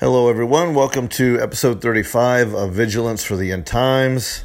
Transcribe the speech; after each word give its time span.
Hello, 0.00 0.28
everyone. 0.28 0.74
Welcome 0.74 1.06
to 1.10 1.38
episode 1.40 1.80
35 1.80 2.52
of 2.52 2.72
Vigilance 2.72 3.22
for 3.22 3.36
the 3.36 3.52
End 3.52 3.64
Times. 3.64 4.44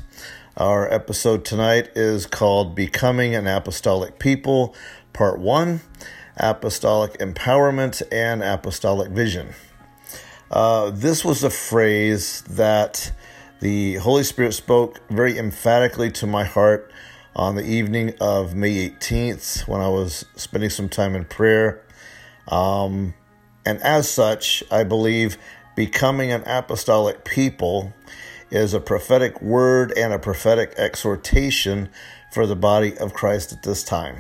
Our 0.56 0.88
episode 0.94 1.44
tonight 1.44 1.90
is 1.96 2.28
called 2.28 2.76
Becoming 2.76 3.34
an 3.34 3.48
Apostolic 3.48 4.20
People, 4.20 4.76
Part 5.12 5.40
1 5.40 5.82
Apostolic 6.38 7.18
Empowerment 7.18 8.04
and 8.12 8.44
Apostolic 8.44 9.10
Vision. 9.10 9.56
Uh, 10.52 10.92
this 10.92 11.26
was 11.26 11.44
a 11.44 11.50
phrase 11.50 12.44
that 12.44 13.12
the 13.60 13.96
Holy 13.96 14.24
Spirit 14.24 14.54
spoke 14.54 15.02
very 15.10 15.36
emphatically 15.36 16.12
to 16.12 16.28
my 16.28 16.44
heart 16.44 16.92
on 17.36 17.56
the 17.56 17.66
evening 17.66 18.14
of 18.22 18.54
May 18.54 18.88
18th 18.88 19.68
when 19.68 19.82
I 19.82 19.90
was 19.90 20.26
spending 20.36 20.70
some 20.70 20.90
time 20.90 21.16
in 21.16 21.26
prayer. 21.26 21.84
Um, 22.48 23.16
and 23.66 23.82
as 23.82 24.10
such, 24.10 24.64
I 24.72 24.84
believe 24.84 25.38
becoming 25.76 26.32
an 26.32 26.44
apostolic 26.46 27.24
people 27.24 27.94
is 28.52 28.74
a 28.74 28.80
prophetic 28.80 29.42
word 29.42 29.94
and 29.96 30.12
a 30.12 30.20
prophetic 30.20 30.74
exhortation 30.78 31.90
for 32.32 32.46
the 32.46 32.56
body 32.56 32.98
of 32.98 33.14
Christ 33.14 33.54
at 33.54 33.64
this 33.64 33.84
time. 33.84 34.18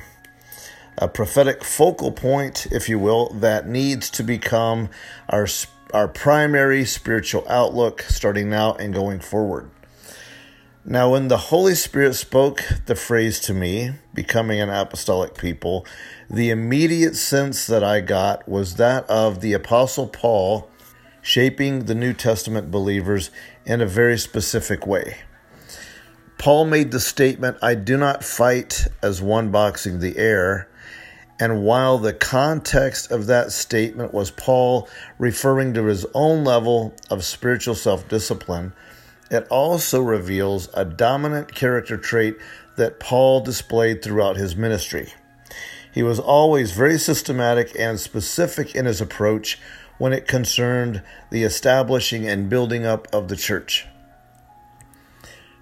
A 0.97 1.07
prophetic 1.07 1.63
focal 1.63 2.11
point, 2.11 2.67
if 2.71 2.89
you 2.89 2.99
will, 2.99 3.29
that 3.35 3.67
needs 3.67 4.09
to 4.11 4.23
become 4.23 4.89
our, 5.29 5.47
our 5.93 6.07
primary 6.07 6.85
spiritual 6.85 7.45
outlook 7.49 8.01
starting 8.01 8.49
now 8.49 8.73
and 8.73 8.93
going 8.93 9.19
forward. 9.19 9.71
Now, 10.85 11.11
when 11.11 11.27
the 11.27 11.37
Holy 11.37 11.75
Spirit 11.75 12.13
spoke 12.13 12.63
the 12.85 12.95
phrase 12.95 13.41
to 13.41 13.53
me, 13.53 13.95
becoming 14.13 14.61
an 14.61 14.69
apostolic 14.69 15.37
people, 15.37 15.85
the 16.29 16.51
immediate 16.51 17.17
sense 17.17 17.67
that 17.67 17.83
I 17.83 17.99
got 17.99 18.47
was 18.47 18.75
that 18.75 19.07
of 19.09 19.41
the 19.41 19.51
Apostle 19.51 20.07
Paul 20.07 20.69
shaping 21.21 21.85
the 21.85 21.95
New 21.95 22.13
Testament 22.13 22.71
believers 22.71 23.29
in 23.65 23.81
a 23.81 23.85
very 23.85 24.17
specific 24.17 24.87
way. 24.87 25.17
Paul 26.37 26.63
made 26.63 26.91
the 26.91 27.01
statement, 27.01 27.57
I 27.61 27.75
do 27.75 27.97
not 27.97 28.23
fight 28.23 28.87
as 29.03 29.21
one 29.21 29.51
boxing 29.51 29.99
the 29.99 30.17
air. 30.17 30.69
And 31.41 31.63
while 31.63 31.97
the 31.97 32.13
context 32.13 33.11
of 33.11 33.27
that 33.27 33.51
statement 33.51 34.13
was 34.13 34.31
Paul 34.31 34.87
referring 35.17 35.73
to 35.73 35.85
his 35.85 36.05
own 36.13 36.45
level 36.45 36.95
of 37.09 37.25
spiritual 37.25 37.75
self 37.75 38.07
discipline, 38.07 38.71
it 39.29 39.47
also 39.49 40.01
reveals 40.01 40.69
a 40.73 40.85
dominant 40.85 41.53
character 41.53 41.97
trait 41.97 42.37
that 42.77 42.99
Paul 42.99 43.41
displayed 43.41 44.01
throughout 44.01 44.37
his 44.37 44.55
ministry. 44.55 45.13
He 45.91 46.03
was 46.03 46.19
always 46.19 46.71
very 46.71 46.97
systematic 46.97 47.75
and 47.77 47.99
specific 47.99 48.75
in 48.75 48.85
his 48.85 49.01
approach 49.01 49.59
when 49.97 50.13
it 50.13 50.27
concerned 50.27 51.03
the 51.29 51.43
establishing 51.43 52.27
and 52.27 52.49
building 52.49 52.85
up 52.85 53.07
of 53.11 53.27
the 53.27 53.35
church. 53.35 53.85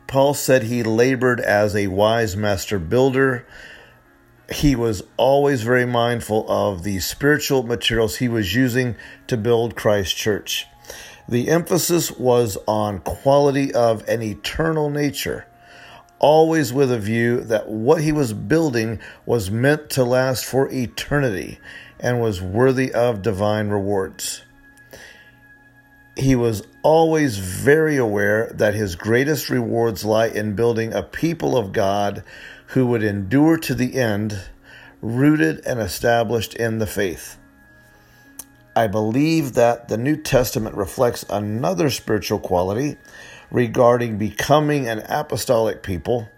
Paul 0.05 0.33
said 0.33 0.63
he 0.63 0.83
labored 0.83 1.41
as 1.41 1.75
a 1.75 1.88
wise 1.88 2.38
master 2.38 2.79
builder. 2.79 3.45
He 4.53 4.75
was 4.75 5.03
always 5.17 5.63
very 5.63 5.85
mindful 5.85 6.49
of 6.49 6.83
the 6.83 6.99
spiritual 6.99 7.63
materials 7.63 8.17
he 8.17 8.29
was 8.29 8.55
using 8.55 8.95
to 9.27 9.35
build 9.35 9.75
Christ's 9.75 10.13
church. 10.13 10.65
The 11.30 11.50
emphasis 11.50 12.09
was 12.11 12.58
on 12.67 13.00
quality 13.00 13.73
of 13.73 14.08
an 14.08 14.22
eternal 14.22 14.89
nature, 14.89 15.45
always 16.19 16.72
with 16.72 16.89
a 16.89 17.00
view 17.00 17.42
that 17.42 17.67
what 17.67 18.02
he 18.02 18.14
was 18.14 18.31
building 18.31 19.02
was 19.25 19.52
meant 19.52 19.89
to 19.92 20.06
last 20.06 20.45
for 20.45 20.72
eternity 20.72 21.59
and 22.00 22.22
was 22.22 22.42
worthy 22.42 22.94
of 22.94 23.22
divine 23.22 23.67
rewards. 23.67 24.44
He 26.16 26.34
was 26.34 26.64
always 26.81 27.38
very 27.38 27.97
aware 27.97 28.50
that 28.53 28.73
his 28.73 28.95
greatest 28.95 29.50
rewards 29.50 30.06
lie 30.06 30.28
in 30.28 30.56
building 30.56 30.94
a 30.94 31.03
people 31.03 31.57
of 31.57 31.74
God 31.74 32.24
who 32.68 32.88
would 32.88 33.03
endure 33.03 33.57
to 33.57 33.75
the 33.75 33.96
end, 33.96 34.40
rooted 35.01 35.59
and 35.66 35.80
established 35.81 36.53
in 36.53 36.80
the 36.80 36.88
faith. 36.88 37.38
I 38.77 38.85
believe 38.85 39.53
that 39.53 39.88
the 39.88 39.97
New 39.97 40.15
Testament 40.15 40.75
reflects 40.75 41.25
another 41.31 41.89
spiritual 41.89 42.38
quality 42.38 42.97
regarding 43.49 44.19
becoming 44.19 44.88
an 44.88 44.99
apostolic 45.09 45.81
people, 45.81 46.29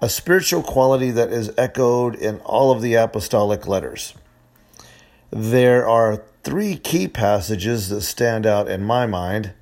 a 0.00 0.08
spiritual 0.08 0.62
quality 0.62 1.10
that 1.10 1.30
is 1.30 1.52
echoed 1.58 2.14
in 2.14 2.38
all 2.38 2.70
of 2.72 2.80
the 2.80 2.94
apostolic 2.94 3.66
letters. 3.66 4.14
There 5.30 5.86
are 5.86 6.24
three 6.42 6.78
key 6.78 7.08
passages 7.08 7.90
that 7.90 8.00
stand 8.00 8.46
out 8.46 8.70
in 8.70 8.82
my 8.82 9.04
mind, 9.04 9.52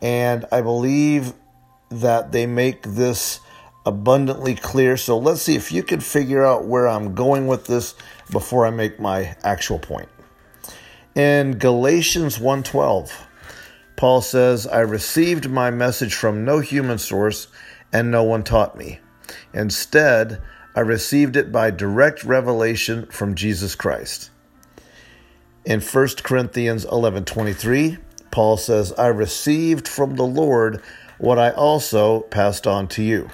and 0.00 0.44
I 0.52 0.60
believe 0.60 1.32
that 1.90 2.30
they 2.30 2.46
make 2.46 2.82
this 2.82 3.40
abundantly 3.84 4.54
clear. 4.54 4.96
So 4.96 5.18
let's 5.18 5.42
see 5.42 5.56
if 5.56 5.72
you 5.72 5.82
can 5.82 5.98
figure 5.98 6.46
out 6.46 6.66
where 6.66 6.86
I'm 6.86 7.16
going 7.16 7.48
with 7.48 7.66
this 7.66 7.96
before 8.30 8.64
I 8.64 8.70
make 8.70 9.00
my 9.00 9.34
actual 9.42 9.80
point. 9.80 10.08
In 11.16 11.56
Galatians 11.56 12.38
1:12, 12.38 13.10
Paul 13.96 14.20
says, 14.20 14.66
"I 14.66 14.80
received 14.80 15.48
my 15.48 15.70
message 15.70 16.14
from 16.14 16.44
no 16.44 16.58
human 16.58 16.98
source 16.98 17.46
and 17.90 18.10
no 18.10 18.22
one 18.22 18.42
taught 18.42 18.76
me. 18.76 19.00
Instead, 19.54 20.42
I 20.74 20.80
received 20.80 21.34
it 21.38 21.50
by 21.50 21.70
direct 21.70 22.22
revelation 22.22 23.06
from 23.10 23.34
Jesus 23.34 23.74
Christ." 23.74 24.28
In 25.64 25.80
1 25.80 26.22
Corinthians 26.22 26.84
11:23, 26.84 27.96
Paul 28.30 28.58
says, 28.58 28.92
"I 28.98 29.06
received 29.06 29.88
from 29.88 30.16
the 30.16 30.26
Lord 30.26 30.82
what 31.16 31.38
I 31.38 31.48
also 31.48 32.20
passed 32.28 32.66
on 32.66 32.88
to 32.88 33.02
you." 33.02 33.30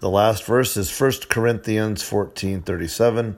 The 0.00 0.08
last 0.08 0.42
verse 0.44 0.74
is 0.78 0.90
1 0.90 1.28
Corinthians 1.28 2.02
14:37, 2.02 3.36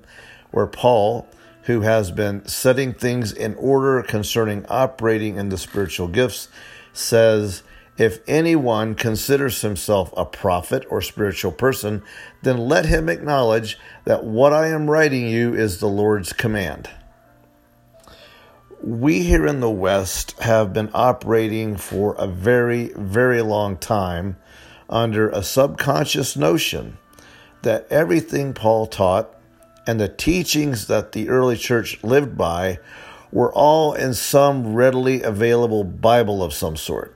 where 0.53 0.69
Paul 0.69 1.27
who 1.65 1.83
has 1.83 2.11
been 2.11 2.47
setting 2.47 2.93
things 2.93 3.33
in 3.33 3.55
order 3.55 4.03
concerning 4.03 4.65
operating 4.67 5.37
in 5.37 5.49
the 5.49 5.59
spiritual 5.59 6.09
gifts, 6.09 6.49
says, 6.93 7.63
If 7.99 8.21
anyone 8.27 8.95
considers 8.95 9.61
himself 9.61 10.13
a 10.17 10.25
prophet 10.25 10.85
or 10.89 11.03
spiritual 11.03 11.53
person, 11.53 12.03
then 12.43 12.57
let 12.57 12.87
him 12.87 13.09
acknowledge 13.09 13.79
that 14.05 14.25
what 14.25 14.53
I 14.53 14.69
am 14.69 14.91
writing 14.91 15.29
you 15.29 15.55
is 15.55 15.79
the 15.79 15.89
Lord's 15.89 16.33
command. 16.33 16.89
We 18.83 19.25
here 19.25 19.47
in 19.47 19.61
the 19.61 19.71
West 19.71 20.39
have 20.41 20.73
been 20.73 20.91
operating 20.95 21.77
for 21.77 22.15
a 22.15 22.27
very, 22.27 22.93
very 22.97 23.43
long 23.43 23.77
time 23.77 24.39
under 24.89 25.29
a 25.29 25.43
subconscious 25.43 26.37
notion 26.37 26.97
that 27.63 27.87
everything 27.91 28.55
Paul 28.55 28.87
taught 28.87 29.35
and 29.91 30.01
the 30.01 30.07
teachings 30.07 30.87
that 30.87 31.11
the 31.11 31.29
early 31.29 31.57
church 31.57 32.01
lived 32.05 32.39
by 32.39 32.79
were 33.33 33.53
all 33.53 33.93
in 33.93 34.15
some 34.15 34.73
readily 34.73 35.21
available 35.21 35.83
Bible 35.83 36.45
of 36.45 36.53
some 36.53 36.77
sort. 36.77 37.13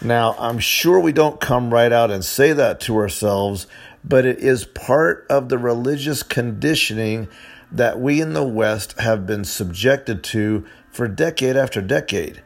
Now, 0.00 0.34
I'm 0.38 0.58
sure 0.58 0.98
we 0.98 1.12
don't 1.12 1.38
come 1.38 1.70
right 1.70 1.92
out 1.92 2.10
and 2.10 2.24
say 2.24 2.54
that 2.54 2.80
to 2.80 2.96
ourselves, 2.96 3.66
but 4.02 4.24
it 4.24 4.38
is 4.38 4.64
part 4.64 5.26
of 5.28 5.50
the 5.50 5.58
religious 5.58 6.22
conditioning 6.22 7.28
that 7.70 8.00
we 8.00 8.22
in 8.22 8.32
the 8.32 8.42
West 8.42 8.98
have 8.98 9.26
been 9.26 9.44
subjected 9.44 10.24
to 10.24 10.64
for 10.90 11.08
decade 11.08 11.58
after 11.58 11.82
decade. 11.82 12.42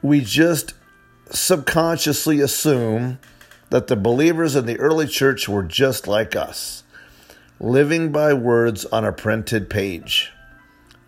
We 0.00 0.20
just 0.20 0.74
subconsciously 1.28 2.38
assume 2.40 3.18
that 3.70 3.88
the 3.88 3.96
believers 3.96 4.54
in 4.54 4.66
the 4.66 4.78
early 4.78 5.08
church 5.08 5.48
were 5.48 5.64
just 5.64 6.06
like 6.06 6.36
us 6.36 6.84
living 7.62 8.10
by 8.10 8.34
words 8.34 8.84
on 8.86 9.04
a 9.04 9.12
printed 9.12 9.70
page. 9.70 10.32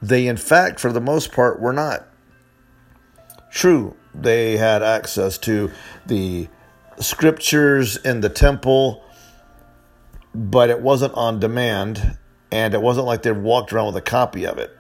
They, 0.00 0.28
in 0.28 0.36
fact, 0.36 0.78
for 0.78 0.92
the 0.92 1.00
most 1.00 1.32
part, 1.32 1.60
were 1.60 1.72
not. 1.72 2.06
True, 3.50 3.96
they 4.14 4.56
had 4.56 4.82
access 4.82 5.36
to 5.38 5.72
the 6.06 6.48
scriptures 7.00 7.96
in 7.96 8.20
the 8.20 8.28
temple, 8.28 9.02
but 10.32 10.70
it 10.70 10.80
wasn't 10.80 11.14
on 11.14 11.40
demand, 11.40 12.16
and 12.52 12.72
it 12.72 12.80
wasn't 12.80 13.06
like 13.06 13.22
they 13.22 13.32
walked 13.32 13.72
around 13.72 13.86
with 13.86 13.96
a 13.96 14.00
copy 14.00 14.46
of 14.46 14.58
it. 14.58 14.76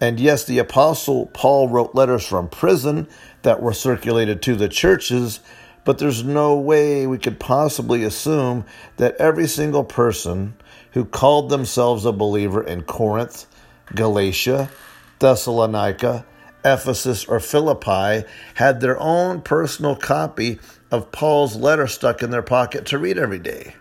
And 0.00 0.20
yes, 0.20 0.44
the 0.44 0.58
Apostle 0.58 1.26
Paul 1.26 1.68
wrote 1.68 1.94
letters 1.94 2.26
from 2.26 2.48
prison 2.48 3.08
that 3.42 3.60
were 3.60 3.72
circulated 3.72 4.42
to 4.42 4.54
the 4.54 4.68
churches, 4.68 5.40
but 5.84 5.98
there's 5.98 6.22
no 6.22 6.56
way 6.56 7.06
we 7.06 7.18
could 7.18 7.40
possibly 7.40 8.04
assume 8.04 8.64
that 8.96 9.16
every 9.16 9.48
single 9.48 9.84
person 9.84 10.54
who 10.94 11.04
called 11.04 11.50
themselves 11.50 12.04
a 12.04 12.12
believer 12.12 12.62
in 12.62 12.82
Corinth, 12.82 13.46
Galatia, 13.94 14.70
Thessalonica, 15.18 16.24
Ephesus, 16.64 17.24
or 17.26 17.40
Philippi 17.40 18.26
had 18.54 18.80
their 18.80 18.98
own 18.98 19.42
personal 19.42 19.96
copy 19.96 20.58
of 20.90 21.12
Paul's 21.12 21.56
letter 21.56 21.88
stuck 21.88 22.22
in 22.22 22.30
their 22.30 22.42
pocket 22.42 22.86
to 22.86 22.98
read 22.98 23.18
every 23.18 23.40
day. 23.40 23.74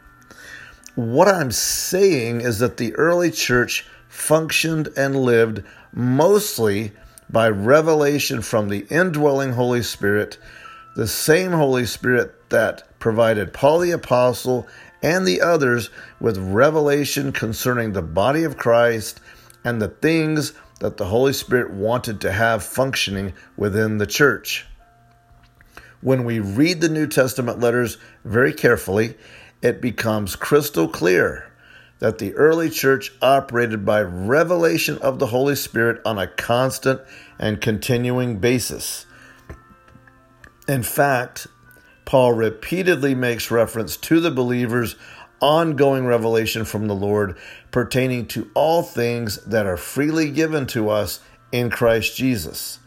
What 0.96 1.28
I'm 1.28 1.52
saying 1.52 2.42
is 2.42 2.60
that 2.60 2.78
the 2.78 2.96
early 2.96 3.32
church 3.32 3.86
functioned 4.10 4.90
and 4.98 5.16
lived 5.16 5.64
mostly 5.94 6.92
by 7.30 7.50
revelation 7.50 8.42
from 8.42 8.70
the 8.70 8.86
indwelling 8.90 9.54
Holy 9.54 9.84
Spirit, 9.84 10.38
the 10.96 11.08
same 11.08 11.52
Holy 11.52 11.86
Spirit 11.86 12.50
that 12.50 12.84
provided 13.00 13.54
Paul 13.54 13.80
the 13.80 13.92
Apostle 13.92 14.68
and 15.04 15.28
the 15.28 15.42
others 15.42 15.90
with 16.20 16.38
revelation 16.38 17.34
concerning 17.34 17.92
the 17.92 18.02
body 18.02 18.44
of 18.44 18.58
Christ 18.58 19.20
and 19.64 19.82
the 19.82 19.90
things 19.90 20.54
that 20.80 20.98
the 20.98 21.06
Holy 21.06 21.34
Spirit 21.34 21.72
wanted 21.72 22.22
to 22.22 22.32
have 22.32 22.64
functioning 22.64 23.34
within 23.56 23.98
the 24.00 24.08
church. 24.08 24.66
When 26.02 26.24
we 26.24 26.40
read 26.40 26.82
the 26.82 26.90
New 26.90 27.08
Testament 27.08 27.60
letters 27.60 27.98
very 28.26 28.54
carefully, 28.54 29.16
it 29.62 29.82
becomes 29.82 30.36
crystal 30.36 30.88
clear 30.88 31.50
that 32.00 32.18
the 32.18 32.34
early 32.36 32.70
church 32.70 33.14
operated 33.22 33.86
by 33.86 34.02
revelation 34.02 34.98
of 34.98 35.20
the 35.20 35.28
Holy 35.28 35.56
Spirit 35.56 36.02
on 36.06 36.18
a 36.18 36.28
constant 36.28 37.00
and 37.40 37.62
continuing 37.62 38.40
basis. 38.40 39.06
In 40.68 40.84
fact, 40.84 41.48
Paul 42.06 42.34
repeatedly 42.34 43.16
makes 43.16 43.52
reference 43.52 43.98
to 43.98 44.20
the 44.20 44.32
believers' 44.32 44.96
ongoing 45.40 46.06
revelation 46.06 46.64
from 46.66 46.88
the 46.88 46.96
Lord 46.96 47.38
pertaining 47.72 48.28
to 48.28 48.50
all 48.54 48.82
things 48.82 49.38
that 49.46 49.66
are 49.66 49.78
freely 49.78 50.32
given 50.32 50.66
to 50.68 50.90
us 50.90 51.20
in 51.52 51.70
Christ 51.70 52.16
Jesus. 52.16 52.80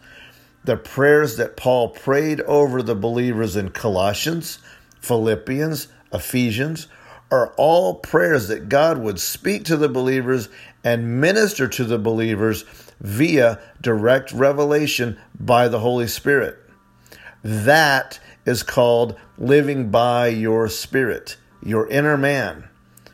The 0.63 0.77
prayers 0.77 1.37
that 1.37 1.55
Paul 1.55 1.89
prayed 1.89 2.41
over 2.41 2.81
the 2.81 2.95
believers 2.95 3.55
in 3.55 3.69
Colossians, 3.69 4.59
Philippians, 4.99 5.87
Ephesians, 6.11 6.87
are 7.31 7.53
all 7.57 7.95
prayers 7.95 8.47
that 8.47 8.69
God 8.69 8.97
would 8.97 9.19
speak 9.19 9.65
to 9.65 9.77
the 9.77 9.89
believers 9.89 10.49
and 10.83 11.21
minister 11.21 11.67
to 11.67 11.83
the 11.83 11.97
believers 11.97 12.63
via 12.99 13.59
direct 13.81 14.31
revelation 14.31 15.17
by 15.39 15.67
the 15.67 15.79
Holy 15.79 16.07
Spirit. 16.07 16.57
That 17.43 18.19
is 18.47 18.63
called 18.63 19.15
living 19.37 19.91
by 19.91 20.27
your 20.27 20.67
spirit, 20.67 21.37
your 21.61 21.87
inner 21.89 22.17
man, 22.17 22.67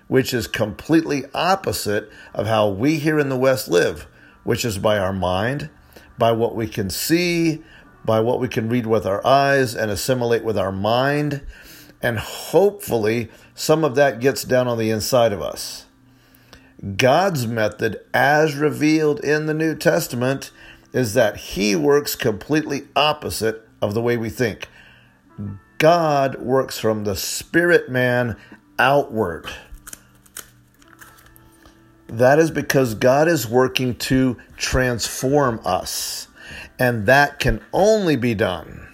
which 0.08 0.34
is 0.34 0.48
completely 0.48 1.26
opposite 1.34 2.10
of 2.34 2.48
how 2.48 2.70
we 2.70 3.00
here 3.00 3.20
in 3.20 3.28
the 3.28 3.38
West 3.38 3.68
live, 3.68 4.08
which 4.44 4.64
is 4.64 4.78
by 4.78 4.98
our 4.98 5.12
mind, 5.12 5.70
by 6.18 6.32
what 6.32 6.56
we 6.56 6.68
can 6.68 6.90
see, 6.90 7.62
by 8.06 8.20
what 8.20 8.40
we 8.40 8.48
can 8.48 8.70
read 8.70 8.86
with 8.86 9.06
our 9.06 9.26
eyes 9.26 9.76
and 9.76 9.92
assimilate 9.92 10.44
with 10.44 10.58
our 10.58 10.72
mind 10.72 11.42
and 12.04 12.20
hopefully 12.20 13.30
some 13.56 13.86
of 13.86 13.96
that 13.96 14.20
gets 14.20 14.44
down 14.44 14.68
on 14.68 14.78
the 14.78 14.92
inside 14.92 15.32
of 15.32 15.42
us. 15.42 15.86
God's 16.98 17.48
method, 17.48 18.02
as 18.14 18.56
revealed 18.56 19.22
in 19.22 19.46
the 19.46 19.54
New 19.54 19.74
Testament, 19.74 20.52
is 20.92 21.14
that 21.14 21.38
He 21.38 21.78
works 21.78 22.16
completely 22.16 22.84
opposite 22.94 23.68
of 23.82 23.94
the 23.94 24.02
way 24.02 24.18
we 24.18 24.30
think. 24.30 24.68
God 25.78 26.36
works 26.42 26.80
from 26.80 27.04
the 27.04 27.16
spirit 27.16 27.90
man 27.90 28.38
outward. 28.80 29.50
That 32.08 32.40
is 32.40 32.52
because 32.52 32.96
God 32.96 33.28
is 33.28 33.48
working 33.48 33.96
to 33.96 34.38
transform 34.56 35.60
us, 35.66 36.28
and 36.78 37.06
that 37.08 37.40
can 37.40 37.62
only 37.74 38.16
be 38.16 38.36
done. 38.36 38.88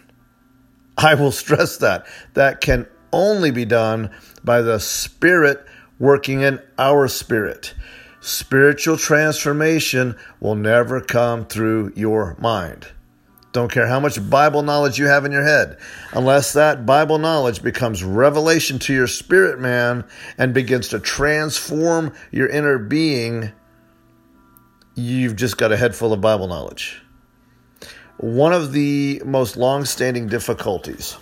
I 0.98 1.16
will 1.16 1.32
stress 1.32 1.78
that. 1.78 2.06
That 2.34 2.62
can 2.62 2.88
only 3.12 3.52
be 3.52 3.66
done 3.66 4.10
by 4.44 4.62
the 4.62 4.80
Spirit 4.80 5.66
working 6.00 6.42
in 6.42 6.60
our 6.78 7.08
spirit. 7.08 7.74
Spiritual 8.22 8.98
transformation 8.98 10.16
will 10.40 10.56
never 10.56 11.02
come 11.02 11.46
through 11.46 11.94
your 11.96 12.36
mind. 12.40 12.88
Don't 13.52 13.72
care 13.72 13.88
how 13.88 14.00
much 14.00 14.30
Bible 14.30 14.62
knowledge 14.62 15.00
you 15.00 15.08
have 15.08 15.26
in 15.26 15.32
your 15.32 15.44
head. 15.44 15.80
Unless 16.14 16.54
that 16.54 16.86
Bible 16.86 17.18
knowledge 17.18 17.64
becomes 17.64 18.04
revelation 18.04 18.78
to 18.80 18.94
your 18.94 19.08
spirit 19.08 19.60
man 19.60 20.06
and 20.38 20.54
begins 20.54 20.90
to 20.90 21.00
transform 21.00 22.14
your 22.32 22.48
inner 22.48 22.78
being, 22.78 23.52
you've 24.94 25.36
just 25.36 25.58
got 25.58 25.72
a 25.72 25.78
head 25.78 25.96
full 25.96 26.14
of 26.14 26.22
Bible 26.22 26.48
knowledge. 26.48 27.02
One 28.18 28.54
of 28.54 28.72
the 28.72 29.22
most 29.26 29.58
long 29.58 29.86
standing 29.86 30.28
difficulties 30.28 31.18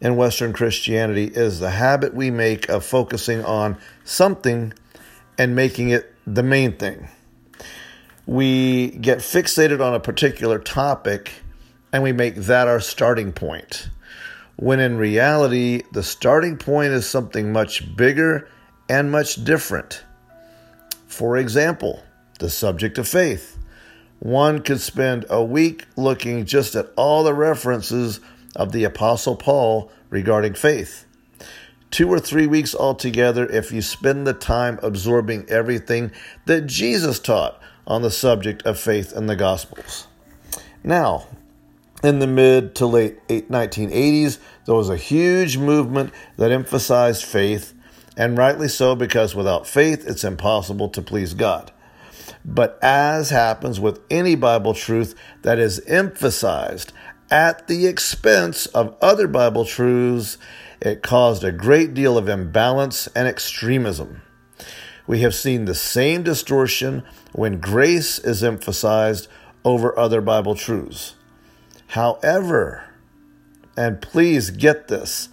in 0.00 0.16
Western 0.16 0.52
Christianity 0.52 1.26
is 1.26 1.60
the 1.60 1.70
habit 1.70 2.12
we 2.12 2.30
make 2.30 2.68
of 2.68 2.84
focusing 2.84 3.42
on 3.44 3.78
something 4.04 4.74
and 5.38 5.56
making 5.56 5.90
it 5.90 6.12
the 6.26 6.42
main 6.42 6.76
thing. 6.76 7.08
We 8.26 8.90
get 8.90 9.18
fixated 9.18 9.84
on 9.84 9.94
a 9.94 10.00
particular 10.00 10.58
topic 10.58 11.32
and 11.92 12.02
we 12.02 12.12
make 12.12 12.36
that 12.36 12.68
our 12.68 12.80
starting 12.80 13.32
point. 13.32 13.88
When 14.56 14.80
in 14.80 14.96
reality, 14.96 15.82
the 15.92 16.02
starting 16.02 16.56
point 16.56 16.92
is 16.92 17.08
something 17.08 17.52
much 17.52 17.96
bigger 17.96 18.48
and 18.88 19.10
much 19.10 19.44
different. 19.44 20.04
For 21.06 21.36
example, 21.36 22.02
the 22.38 22.50
subject 22.50 22.98
of 22.98 23.08
faith. 23.08 23.58
One 24.20 24.62
could 24.62 24.80
spend 24.80 25.26
a 25.28 25.42
week 25.42 25.86
looking 25.96 26.44
just 26.44 26.74
at 26.74 26.90
all 26.96 27.24
the 27.24 27.34
references 27.34 28.20
of 28.54 28.72
the 28.72 28.84
Apostle 28.84 29.36
Paul 29.36 29.90
regarding 30.10 30.54
faith. 30.54 31.06
Two 31.90 32.08
or 32.08 32.18
three 32.18 32.46
weeks 32.46 32.74
altogether 32.74 33.46
if 33.46 33.72
you 33.72 33.82
spend 33.82 34.26
the 34.26 34.32
time 34.32 34.78
absorbing 34.82 35.44
everything 35.48 36.12
that 36.46 36.66
Jesus 36.66 37.18
taught 37.18 37.61
on 37.86 38.02
the 38.02 38.10
subject 38.10 38.62
of 38.64 38.78
faith 38.78 39.12
in 39.12 39.26
the 39.26 39.36
Gospels. 39.36 40.06
Now, 40.84 41.26
in 42.02 42.18
the 42.18 42.26
mid 42.26 42.74
to 42.76 42.86
late 42.86 43.26
1980s, 43.28 44.38
there 44.66 44.74
was 44.74 44.90
a 44.90 44.96
huge 44.96 45.56
movement 45.56 46.12
that 46.36 46.50
emphasized 46.50 47.24
faith, 47.24 47.74
and 48.16 48.36
rightly 48.36 48.68
so 48.68 48.94
because 48.94 49.34
without 49.34 49.66
faith, 49.66 50.06
it's 50.06 50.24
impossible 50.24 50.88
to 50.90 51.02
please 51.02 51.34
God. 51.34 51.70
But 52.44 52.78
as 52.82 53.30
happens 53.30 53.78
with 53.78 54.00
any 54.10 54.34
Bible 54.34 54.74
truth 54.74 55.14
that 55.42 55.58
is 55.58 55.80
emphasized 55.86 56.92
at 57.30 57.68
the 57.68 57.86
expense 57.86 58.66
of 58.66 58.96
other 59.00 59.28
Bible 59.28 59.64
truths, 59.64 60.38
it 60.80 61.02
caused 61.02 61.44
a 61.44 61.52
great 61.52 61.94
deal 61.94 62.18
of 62.18 62.28
imbalance 62.28 63.06
and 63.08 63.28
extremism. 63.28 64.21
We 65.12 65.20
have 65.20 65.34
seen 65.34 65.66
the 65.66 65.74
same 65.74 66.22
distortion 66.22 67.02
when 67.32 67.60
grace 67.60 68.18
is 68.18 68.42
emphasized 68.42 69.28
over 69.62 69.98
other 69.98 70.22
Bible 70.22 70.54
truths. 70.54 71.16
However, 71.88 72.84
and 73.76 74.00
please 74.00 74.48
get 74.48 74.88
this, 74.88 75.28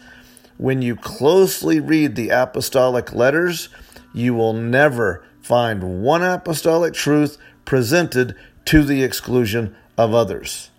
when 0.57 0.81
you 0.81 0.97
closely 0.97 1.79
read 1.79 2.17
the 2.17 2.27
apostolic 2.27 3.13
letters, 3.13 3.69
you 4.13 4.33
will 4.33 4.51
never 4.51 5.23
find 5.39 6.03
one 6.03 6.23
apostolic 6.23 6.93
truth 6.93 7.37
presented 7.63 8.35
to 8.65 8.83
the 8.83 9.01
exclusion 9.01 9.77
of 9.97 10.13
others. 10.13 10.71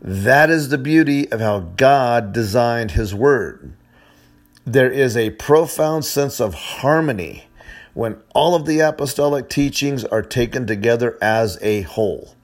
That 0.00 0.50
is 0.50 0.70
the 0.70 0.76
beauty 0.76 1.30
of 1.30 1.38
how 1.38 1.60
God 1.60 2.32
designed 2.32 2.90
His 2.90 3.14
Word. 3.14 3.74
There 4.64 4.90
is 4.90 5.16
a 5.16 5.30
profound 5.30 6.04
sense 6.04 6.40
of 6.40 6.54
harmony 6.54 7.44
when 7.94 8.20
all 8.34 8.54
of 8.54 8.66
the 8.66 8.80
apostolic 8.80 9.48
teachings 9.48 10.04
are 10.04 10.22
taken 10.22 10.66
together 10.66 11.18
as 11.20 11.58
a 11.62 11.82
whole. 11.82 12.34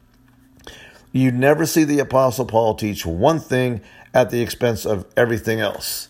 You 1.12 1.31
never 1.31 1.64
see 1.64 1.85
the 1.85 2.00
Apostle 2.00 2.45
Paul 2.45 2.75
teach 2.75 3.07
one 3.07 3.40
thing 3.40 3.81
at 4.12 4.31
the 4.31 4.40
expense 4.40 4.85
of 4.85 5.07
everything 5.17 5.61
else. 5.61 6.09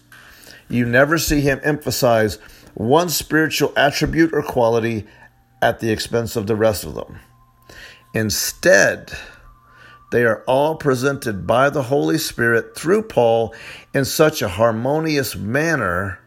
You 0.68 0.84
never 0.84 1.18
see 1.18 1.40
him 1.40 1.60
emphasize 1.62 2.36
one 2.74 3.08
spiritual 3.08 3.72
attribute 3.76 4.32
or 4.32 4.42
quality 4.42 5.06
at 5.62 5.80
the 5.80 5.90
expense 5.90 6.36
of 6.36 6.46
the 6.46 6.56
rest 6.56 6.84
of 6.84 6.94
them. 6.94 7.20
Instead, 8.14 9.12
they 10.10 10.24
are 10.24 10.42
all 10.46 10.76
presented 10.76 11.46
by 11.46 11.70
the 11.70 11.84
Holy 11.84 12.18
Spirit 12.18 12.74
through 12.76 13.02
Paul 13.02 13.54
in 13.94 14.04
such 14.04 14.42
a 14.42 14.48
harmonious 14.48 15.36
manner 15.36 16.18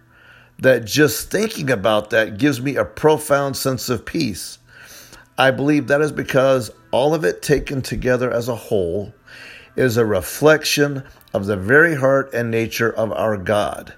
that 0.61 0.85
just 0.85 1.29
thinking 1.29 1.69
about 1.69 2.11
that 2.11 2.37
gives 2.37 2.61
me 2.61 2.75
a 2.75 2.85
profound 2.85 3.57
sense 3.57 3.89
of 3.89 4.05
peace. 4.05 4.59
I 5.37 5.51
believe 5.51 5.87
that 5.87 6.01
is 6.01 6.11
because 6.11 6.71
all 6.91 7.13
of 7.13 7.25
it 7.25 7.41
taken 7.41 7.81
together 7.81 8.31
as 8.31 8.47
a 8.47 8.55
whole 8.55 9.13
is 9.75 9.97
a 9.97 10.05
reflection 10.05 11.03
of 11.33 11.45
the 11.45 11.57
very 11.57 11.95
heart 11.95 12.33
and 12.33 12.51
nature 12.51 12.91
of 12.91 13.11
our 13.11 13.37
God. 13.37 13.93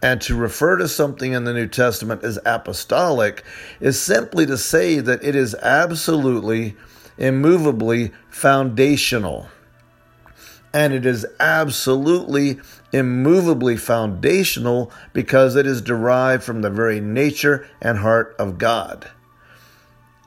And 0.00 0.20
to 0.22 0.36
refer 0.36 0.76
to 0.76 0.88
something 0.88 1.32
in 1.32 1.44
the 1.44 1.52
New 1.52 1.66
Testament 1.66 2.22
as 2.22 2.38
apostolic 2.46 3.42
is 3.80 4.00
simply 4.00 4.46
to 4.46 4.56
say 4.56 5.00
that 5.00 5.24
it 5.24 5.34
is 5.34 5.56
absolutely 5.56 6.76
immovably 7.18 8.12
foundational. 8.30 9.48
And 10.72 10.94
it 10.94 11.04
is 11.04 11.26
absolutely 11.40 12.60
immovably 12.92 13.76
foundational 13.76 14.90
because 15.12 15.56
it 15.56 15.66
is 15.66 15.82
derived 15.82 16.42
from 16.42 16.62
the 16.62 16.70
very 16.70 17.00
nature 17.00 17.68
and 17.80 17.98
heart 17.98 18.34
of 18.38 18.58
God. 18.58 19.10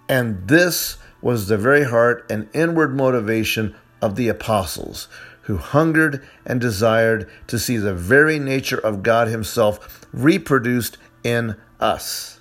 And 0.07 0.47
this 0.47 0.97
was 1.21 1.47
the 1.47 1.57
very 1.57 1.85
heart 1.85 2.25
and 2.29 2.49
inward 2.53 2.95
motivation 2.95 3.75
of 4.01 4.15
the 4.15 4.27
apostles, 4.27 5.07
who 5.43 5.57
hungered 5.57 6.25
and 6.45 6.59
desired 6.59 7.29
to 7.47 7.59
see 7.59 7.77
the 7.77 7.93
very 7.93 8.39
nature 8.39 8.79
of 8.79 9.03
God 9.03 9.27
Himself 9.27 10.05
reproduced 10.11 10.97
in 11.23 11.55
us. 11.79 12.39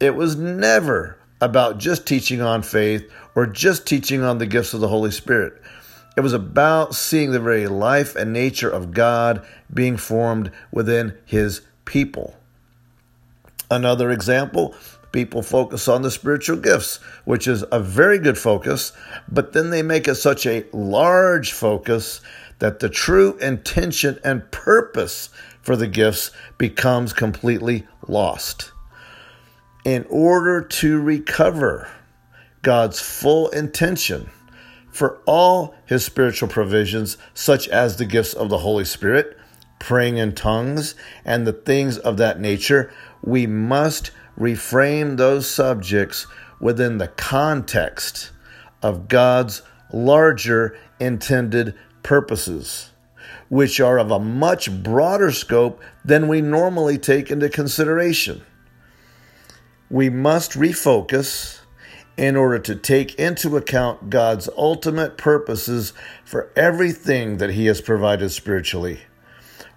It 0.00 0.14
was 0.14 0.36
never 0.36 1.18
about 1.40 1.78
just 1.78 2.06
teaching 2.06 2.40
on 2.40 2.62
faith 2.62 3.10
or 3.34 3.46
just 3.46 3.86
teaching 3.86 4.22
on 4.22 4.38
the 4.38 4.46
gifts 4.46 4.74
of 4.74 4.80
the 4.80 4.88
Holy 4.88 5.10
Spirit. 5.10 5.54
It 6.16 6.20
was 6.20 6.32
about 6.32 6.94
seeing 6.94 7.32
the 7.32 7.40
very 7.40 7.66
life 7.66 8.14
and 8.14 8.32
nature 8.32 8.70
of 8.70 8.92
God 8.92 9.44
being 9.72 9.96
formed 9.96 10.52
within 10.70 11.16
His 11.24 11.62
people. 11.84 12.36
Another 13.70 14.10
example 14.10 14.74
people 15.10 15.42
focus 15.42 15.86
on 15.86 16.02
the 16.02 16.10
spiritual 16.10 16.56
gifts, 16.56 16.96
which 17.24 17.46
is 17.46 17.64
a 17.70 17.78
very 17.78 18.18
good 18.18 18.36
focus, 18.36 18.92
but 19.30 19.52
then 19.52 19.70
they 19.70 19.82
make 19.82 20.08
it 20.08 20.16
such 20.16 20.44
a 20.44 20.66
large 20.72 21.52
focus 21.52 22.20
that 22.58 22.80
the 22.80 22.88
true 22.88 23.36
intention 23.38 24.18
and 24.24 24.50
purpose 24.50 25.30
for 25.62 25.76
the 25.76 25.86
gifts 25.86 26.32
becomes 26.58 27.12
completely 27.12 27.86
lost. 28.08 28.72
In 29.84 30.04
order 30.10 30.60
to 30.60 31.00
recover 31.00 31.88
God's 32.62 33.00
full 33.00 33.48
intention 33.50 34.30
for 34.94 35.20
all 35.26 35.74
his 35.84 36.04
spiritual 36.04 36.48
provisions, 36.48 37.18
such 37.34 37.66
as 37.68 37.96
the 37.96 38.04
gifts 38.04 38.32
of 38.32 38.48
the 38.48 38.58
Holy 38.58 38.84
Spirit, 38.84 39.36
praying 39.80 40.18
in 40.18 40.32
tongues, 40.32 40.94
and 41.24 41.44
the 41.44 41.52
things 41.52 41.98
of 41.98 42.16
that 42.16 42.38
nature, 42.38 42.92
we 43.20 43.44
must 43.44 44.12
reframe 44.38 45.16
those 45.16 45.50
subjects 45.50 46.28
within 46.60 46.98
the 46.98 47.08
context 47.08 48.30
of 48.84 49.08
God's 49.08 49.62
larger 49.92 50.78
intended 51.00 51.74
purposes, 52.04 52.92
which 53.48 53.80
are 53.80 53.98
of 53.98 54.12
a 54.12 54.20
much 54.20 54.70
broader 54.84 55.32
scope 55.32 55.82
than 56.04 56.28
we 56.28 56.40
normally 56.40 56.98
take 56.98 57.32
into 57.32 57.48
consideration. 57.48 58.42
We 59.90 60.08
must 60.08 60.52
refocus 60.52 61.58
in 62.16 62.36
order 62.36 62.58
to 62.60 62.76
take 62.76 63.14
into 63.16 63.56
account 63.56 64.10
God's 64.10 64.48
ultimate 64.56 65.16
purposes 65.16 65.92
for 66.24 66.50
everything 66.54 67.38
that 67.38 67.50
He 67.50 67.66
has 67.66 67.80
provided 67.80 68.30
spiritually. 68.30 69.00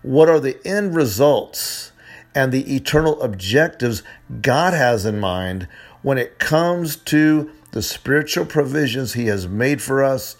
What 0.04 0.30
are 0.30 0.40
the 0.40 0.60
end 0.66 0.96
results 0.96 1.92
and 2.36 2.52
the 2.52 2.76
eternal 2.76 3.22
objectives 3.24 4.04
God 4.42 4.74
has 4.74 5.06
in 5.06 5.20
mind 5.20 5.68
when 6.04 6.20
it 6.20 6.38
comes 6.38 6.96
to 6.96 7.52
the 7.72 7.82
spiritual 7.82 8.46
provisions 8.46 9.14
He 9.14 9.26
has 9.26 9.48
made 9.48 9.82
for 9.82 10.04
us 10.04 10.36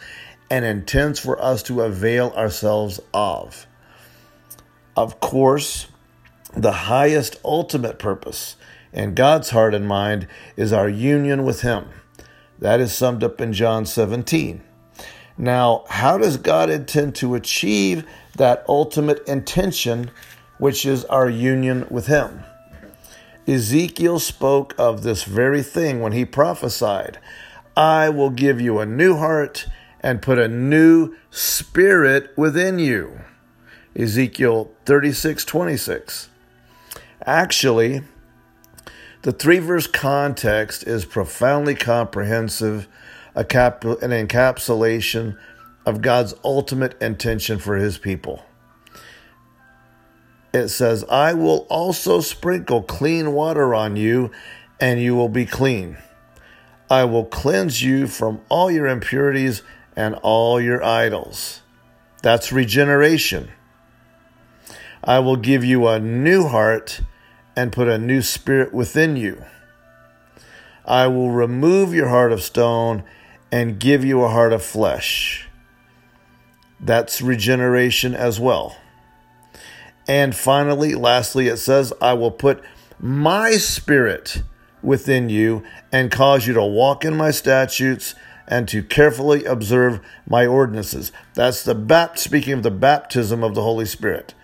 and 0.50 0.64
intends 0.64 1.20
for 1.20 1.42
us 1.42 1.64
to 1.64 1.82
avail 1.82 2.30
ourselves 2.38 3.00
of. 3.14 3.66
Of 4.96 5.20
course, 5.20 5.88
the 6.56 6.72
highest 6.72 7.38
ultimate 7.44 8.00
purpose 8.00 8.56
in 8.94 9.16
God's 9.16 9.52
heart 9.52 9.74
and 9.74 9.88
mind 9.88 10.28
is 10.56 10.74
our 10.74 10.90
union 10.90 11.44
with 11.44 11.62
Him. 11.62 11.88
That 12.60 12.80
is 12.80 12.94
summed 12.94 13.24
up 13.24 13.40
in 13.40 13.54
John 13.54 13.86
17. 13.86 14.64
Now, 15.38 15.86
how 15.90 16.18
does 16.18 16.38
God 16.38 16.70
intend 16.70 17.16
to 17.16 17.36
achieve 17.36 18.04
that 18.36 18.66
ultimate 18.68 19.28
intention, 19.28 20.10
which 20.58 20.86
is 20.86 21.06
our 21.06 21.30
union 21.30 21.86
with 21.90 22.08
Him? 22.08 22.44
Ezekiel 23.48 24.20
spoke 24.20 24.76
of 24.78 25.04
this 25.04 25.24
very 25.24 25.64
thing 25.64 26.02
when 26.02 26.12
he 26.12 26.26
prophesied 26.26 27.18
I 27.78 28.10
will 28.10 28.32
give 28.32 28.60
you 28.60 28.80
a 28.80 28.86
new 28.86 29.16
heart 29.16 29.68
and 30.02 30.22
put 30.22 30.40
a 30.40 30.48
new 30.48 31.16
spirit 31.30 32.34
within 32.36 32.80
you. 32.80 33.22
Ezekiel 33.96 34.72
36 34.86 35.46
26. 35.46 36.30
Actually, 37.26 38.02
the 39.24 39.32
three 39.32 39.60
verse 39.60 39.88
context 39.88 40.84
is 40.84 41.06
profoundly 41.06 41.76
comprehensive, 41.76 42.88
a 43.36 43.44
cap- 43.44 43.84
an 43.84 44.12
encapsulation 44.12 45.38
of 45.86 46.02
God's 46.02 46.36
ultimate 46.44 47.02
intention 47.02 47.60
for 47.60 47.78
his 47.78 47.98
people. 47.98 48.44
It 50.54 50.70
says, 50.70 51.04
I 51.10 51.34
will 51.34 51.68
also 51.70 52.20
sprinkle 52.22 52.82
clean 52.82 53.34
water 53.34 53.76
on 53.76 53.96
you, 53.96 54.32
and 54.80 55.02
you 55.02 55.16
will 55.16 55.30
be 55.30 55.46
clean. 55.46 55.98
I 56.90 57.04
will 57.04 57.26
cleanse 57.26 57.84
you 57.84 58.08
from 58.08 58.42
all 58.50 58.72
your 58.72 58.88
impurities 58.88 59.62
and 59.96 60.16
all 60.16 60.62
your 60.62 60.84
idols. 60.84 61.62
That's 62.22 62.52
regeneration. 62.52 63.50
I 65.04 65.20
will 65.20 65.36
give 65.36 65.64
you 65.64 65.88
a 65.88 66.00
new 66.00 66.48
heart 66.48 67.02
and 67.58 67.74
put 67.74 67.88
a 67.88 67.98
new 67.98 68.22
spirit 68.22 68.72
within 68.72 69.18
you. 69.18 69.44
I 70.86 71.08
will 71.08 71.32
remove 71.32 71.94
your 71.94 72.08
heart 72.08 72.32
of 72.32 72.44
stone 72.44 73.04
and 73.52 73.80
give 73.80 74.06
you 74.06 74.22
a 74.22 74.30
heart 74.30 74.54
of 74.54 74.64
flesh. 74.64 75.50
That's 76.80 77.20
regeneration 77.20 78.14
as 78.14 78.40
well. 78.40 78.78
And 80.08 80.36
finally, 80.36 80.94
lastly, 80.94 81.48
it 81.48 81.58
says, 81.58 81.92
I 82.00 82.14
will 82.14 82.32
put 82.32 82.64
my 83.00 83.54
spirit 83.54 84.44
within 84.84 85.28
you 85.28 85.64
and 85.92 86.12
cause 86.12 86.46
you 86.46 86.54
to 86.54 86.64
walk 86.64 87.04
in 87.04 87.18
my 87.18 87.32
statutes 87.32 88.14
and 88.48 88.68
to 88.70 88.84
carefully 88.84 89.46
observe 89.46 90.00
my 90.28 90.46
ordinances. 90.46 91.12
That's 91.34 91.64
the 91.64 91.76
bapt 91.76 92.20
speaking 92.20 92.54
of 92.54 92.64
the 92.64 92.72
baptism 92.72 93.44
of 93.44 93.56
the 93.56 93.64
Holy 93.64 93.86
Spirit. 93.86 94.36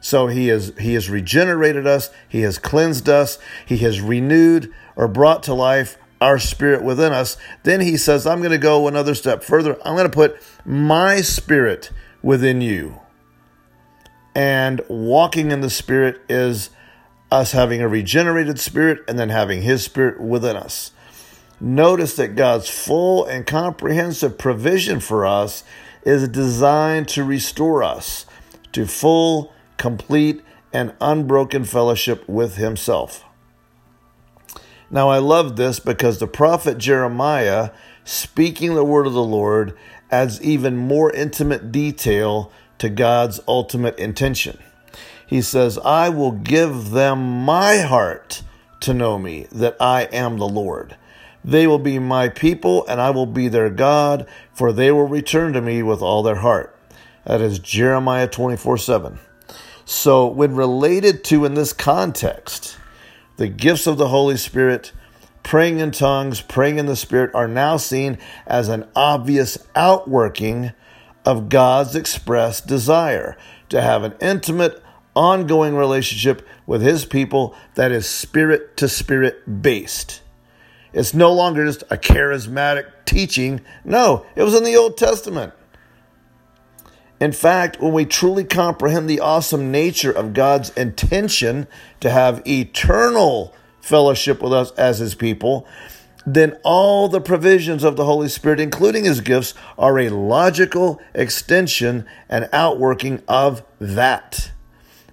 So 0.00 0.28
he 0.28 0.48
has 0.48 0.72
he 0.78 0.94
has 0.94 1.10
regenerated 1.10 1.86
us, 1.86 2.10
he 2.28 2.40
has 2.40 2.58
cleansed 2.58 3.08
us, 3.08 3.38
he 3.66 3.78
has 3.78 4.00
renewed 4.00 4.72
or 4.96 5.08
brought 5.08 5.42
to 5.44 5.54
life 5.54 5.98
our 6.20 6.38
spirit 6.38 6.82
within 6.82 7.12
us. 7.12 7.36
Then 7.62 7.80
he 7.80 7.96
says, 7.96 8.26
I'm 8.26 8.40
going 8.40 8.50
to 8.50 8.58
go 8.58 8.88
another 8.88 9.14
step 9.14 9.42
further. 9.42 9.76
I'm 9.84 9.96
going 9.96 10.08
to 10.08 10.14
put 10.14 10.40
my 10.64 11.20
spirit 11.20 11.90
within 12.22 12.60
you. 12.60 13.00
And 14.34 14.82
walking 14.88 15.50
in 15.50 15.60
the 15.60 15.70
spirit 15.70 16.20
is 16.28 16.70
us 17.30 17.52
having 17.52 17.80
a 17.80 17.88
regenerated 17.88 18.58
spirit 18.58 19.00
and 19.08 19.18
then 19.18 19.28
having 19.28 19.62
his 19.62 19.84
spirit 19.84 20.20
within 20.20 20.56
us. 20.56 20.92
Notice 21.60 22.16
that 22.16 22.36
God's 22.36 22.68
full 22.68 23.24
and 23.24 23.46
comprehensive 23.46 24.38
provision 24.38 25.00
for 25.00 25.26
us 25.26 25.62
is 26.04 26.26
designed 26.28 27.08
to 27.08 27.24
restore 27.24 27.82
us 27.82 28.24
to 28.72 28.86
full 28.86 29.52
complete, 29.80 30.42
and 30.72 30.94
unbroken 31.00 31.64
fellowship 31.64 32.28
with 32.28 32.56
Himself. 32.56 33.24
Now, 34.90 35.08
I 35.08 35.18
love 35.18 35.56
this 35.56 35.80
because 35.80 36.18
the 36.18 36.26
prophet 36.26 36.78
Jeremiah, 36.78 37.70
speaking 38.04 38.74
the 38.74 38.84
word 38.84 39.06
of 39.06 39.14
the 39.14 39.24
Lord, 39.24 39.76
adds 40.10 40.40
even 40.42 40.76
more 40.76 41.10
intimate 41.12 41.72
detail 41.72 42.52
to 42.78 42.88
God's 42.88 43.40
ultimate 43.48 43.98
intention. 43.98 44.58
He 45.26 45.40
says, 45.40 45.78
I 45.78 46.08
will 46.10 46.32
give 46.32 46.90
them 46.90 47.44
my 47.44 47.78
heart 47.78 48.42
to 48.80 48.92
know 48.92 49.18
me, 49.18 49.46
that 49.52 49.76
I 49.80 50.02
am 50.12 50.38
the 50.38 50.48
Lord. 50.48 50.96
They 51.42 51.66
will 51.66 51.78
be 51.78 51.98
my 51.98 52.28
people, 52.28 52.86
and 52.86 53.00
I 53.00 53.10
will 53.10 53.26
be 53.26 53.48
their 53.48 53.70
God, 53.70 54.26
for 54.52 54.72
they 54.72 54.90
will 54.90 55.06
return 55.06 55.54
to 55.54 55.62
me 55.62 55.82
with 55.82 56.02
all 56.02 56.22
their 56.22 56.36
heart. 56.36 56.76
That 57.24 57.40
is 57.40 57.58
Jeremiah 57.58 58.28
24 58.28 58.76
7. 58.76 59.20
So, 59.92 60.28
when 60.28 60.54
related 60.54 61.24
to 61.24 61.44
in 61.44 61.54
this 61.54 61.72
context, 61.72 62.76
the 63.38 63.48
gifts 63.48 63.88
of 63.88 63.98
the 63.98 64.06
Holy 64.06 64.36
Spirit, 64.36 64.92
praying 65.42 65.80
in 65.80 65.90
tongues, 65.90 66.40
praying 66.40 66.78
in 66.78 66.86
the 66.86 66.94
Spirit 66.94 67.34
are 67.34 67.48
now 67.48 67.76
seen 67.76 68.16
as 68.46 68.68
an 68.68 68.88
obvious 68.94 69.58
outworking 69.74 70.70
of 71.24 71.48
God's 71.48 71.96
expressed 71.96 72.68
desire 72.68 73.36
to 73.68 73.82
have 73.82 74.04
an 74.04 74.14
intimate, 74.20 74.80
ongoing 75.16 75.74
relationship 75.74 76.46
with 76.68 76.82
His 76.82 77.04
people 77.04 77.56
that 77.74 77.90
is 77.90 78.08
spirit 78.08 78.76
to 78.76 78.88
spirit 78.88 79.60
based. 79.60 80.22
It's 80.92 81.14
no 81.14 81.32
longer 81.32 81.66
just 81.66 81.82
a 81.90 81.96
charismatic 81.96 82.86
teaching. 83.06 83.60
No, 83.84 84.24
it 84.36 84.44
was 84.44 84.54
in 84.54 84.62
the 84.62 84.76
Old 84.76 84.96
Testament. 84.96 85.52
In 87.20 87.32
fact, 87.32 87.80
when 87.80 87.92
we 87.92 88.06
truly 88.06 88.44
comprehend 88.44 89.08
the 89.08 89.20
awesome 89.20 89.70
nature 89.70 90.10
of 90.10 90.32
God's 90.32 90.70
intention 90.70 91.66
to 92.00 92.10
have 92.10 92.42
eternal 92.46 93.54
fellowship 93.82 94.42
with 94.42 94.54
us 94.54 94.70
as 94.72 94.98
His 94.98 95.14
people, 95.14 95.66
then 96.24 96.58
all 96.64 97.08
the 97.08 97.20
provisions 97.20 97.84
of 97.84 97.96
the 97.96 98.06
Holy 98.06 98.28
Spirit, 98.28 98.58
including 98.58 99.04
His 99.04 99.20
gifts, 99.20 99.52
are 99.78 99.98
a 99.98 100.08
logical 100.08 100.98
extension 101.14 102.06
and 102.28 102.48
outworking 102.54 103.22
of 103.28 103.62
that. 103.78 104.50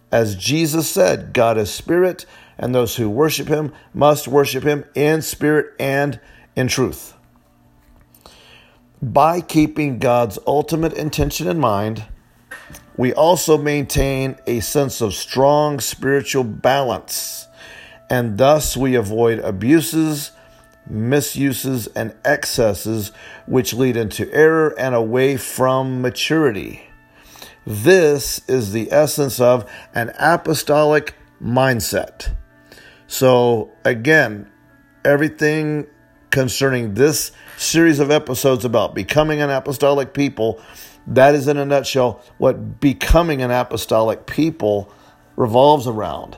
As 0.10 0.36
Jesus 0.36 0.90
said, 0.90 1.34
God 1.34 1.58
is 1.58 1.70
spirit, 1.70 2.26
and 2.58 2.74
those 2.74 2.96
who 2.96 3.10
worship 3.10 3.50
Him 3.50 3.74
must 3.94 4.30
worship 4.30 4.64
Him 4.64 4.86
in 4.96 5.22
spirit 5.22 5.76
and 5.78 6.22
in 6.56 6.70
truth. 6.70 7.17
By 9.02 9.42
keeping 9.42 10.00
God's 10.00 10.40
ultimate 10.48 10.94
intention 10.94 11.48
in 11.48 11.60
mind, 11.60 12.06
we 12.96 13.14
also 13.14 13.58
maintain 13.58 14.38
a 14.48 14.60
sense 14.60 15.02
of 15.02 15.14
strong 15.14 15.80
spiritual 15.80 16.44
balance, 16.44 17.48
and 18.10 18.38
thus 18.38 18.76
we 18.76 18.96
avoid 18.96 19.40
abuses, 19.40 20.32
misuses, 20.90 21.88
and 21.88 22.16
excesses 22.26 23.12
which 23.46 23.74
lead 23.74 23.98
into 23.98 24.32
error 24.34 24.74
and 24.80 24.96
away 24.96 25.38
from 25.38 26.02
maturity. 26.02 26.84
This 27.66 28.42
is 28.48 28.72
the 28.72 28.92
essence 28.92 29.40
of 29.40 29.70
an 29.94 30.12
apostolic 30.18 31.14
mindset. 31.42 32.34
So, 33.08 33.72
again, 33.86 34.50
everything 35.06 35.88
concerning 36.32 36.96
this 36.96 37.32
series 37.58 38.00
of 38.00 38.12
episodes 38.12 38.64
about 38.64 38.96
becoming 38.96 39.42
an 39.42 39.50
apostolic 39.50 40.14
people 40.14 40.62
that 41.08 41.36
is, 41.36 41.48
in 41.48 41.58
a 41.58 41.66
nutshell, 41.66 42.22
what 42.38 42.80
becoming 42.80 43.42
an 43.42 43.50
apostolic 43.50 44.26
people 44.26 44.92
revolves 45.36 45.88
around. 45.88 46.38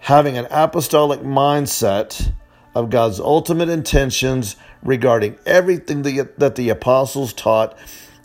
Having 0.00 0.36
an 0.38 0.46
apostolic 0.50 1.20
mindset 1.20 2.32
of 2.74 2.90
God's 2.90 3.18
ultimate 3.18 3.68
intentions 3.68 4.56
regarding 4.82 5.38
everything 5.46 6.02
that 6.02 6.54
the 6.56 6.68
apostles 6.68 7.32
taught 7.32 7.76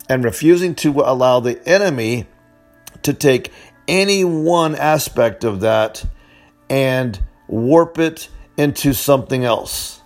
and 0.09 0.23
refusing 0.23 0.75
to 0.75 0.91
allow 0.99 1.39
the 1.39 1.65
enemy 1.67 2.27
to 3.03 3.13
take 3.13 3.51
any 3.87 4.25
one 4.25 4.75
aspect 4.75 5.43
of 5.43 5.61
that 5.61 6.05
and 6.69 7.19
warp 7.47 7.97
it 7.97 8.27
into 8.57 8.93
something 8.93 9.45
else. 9.45 9.98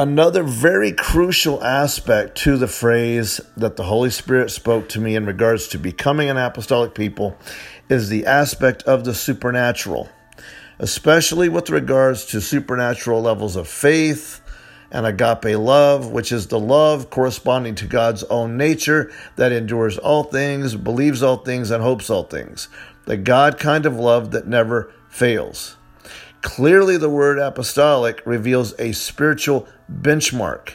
Another 0.00 0.44
very 0.44 0.92
crucial 0.92 1.64
aspect 1.64 2.38
to 2.38 2.56
the 2.56 2.68
phrase 2.68 3.40
that 3.56 3.74
the 3.74 3.82
Holy 3.82 4.10
Spirit 4.10 4.52
spoke 4.52 4.88
to 4.90 5.00
me 5.00 5.16
in 5.16 5.26
regards 5.26 5.66
to 5.68 5.78
becoming 5.78 6.30
an 6.30 6.36
apostolic 6.36 6.94
people 6.94 7.36
is 7.88 8.08
the 8.08 8.24
aspect 8.24 8.84
of 8.84 9.04
the 9.04 9.12
supernatural, 9.12 10.08
especially 10.78 11.48
with 11.48 11.68
regards 11.68 12.24
to 12.26 12.40
supernatural 12.40 13.22
levels 13.22 13.56
of 13.56 13.66
faith 13.66 14.40
and 14.92 15.04
agape 15.04 15.58
love, 15.58 16.12
which 16.12 16.30
is 16.30 16.46
the 16.46 16.60
love 16.60 17.10
corresponding 17.10 17.74
to 17.74 17.86
God's 17.88 18.22
own 18.24 18.56
nature 18.56 19.10
that 19.34 19.50
endures 19.50 19.98
all 19.98 20.22
things, 20.22 20.76
believes 20.76 21.24
all 21.24 21.38
things, 21.38 21.72
and 21.72 21.82
hopes 21.82 22.08
all 22.08 22.22
things. 22.22 22.68
The 23.06 23.16
God 23.16 23.58
kind 23.58 23.84
of 23.84 23.96
love 23.96 24.30
that 24.30 24.46
never 24.46 24.92
fails. 25.08 25.76
Clearly, 26.40 26.96
the 26.96 27.10
word 27.10 27.40
apostolic 27.40 28.22
reveals 28.24 28.72
a 28.78 28.92
spiritual 28.92 29.66
benchmark 29.90 30.74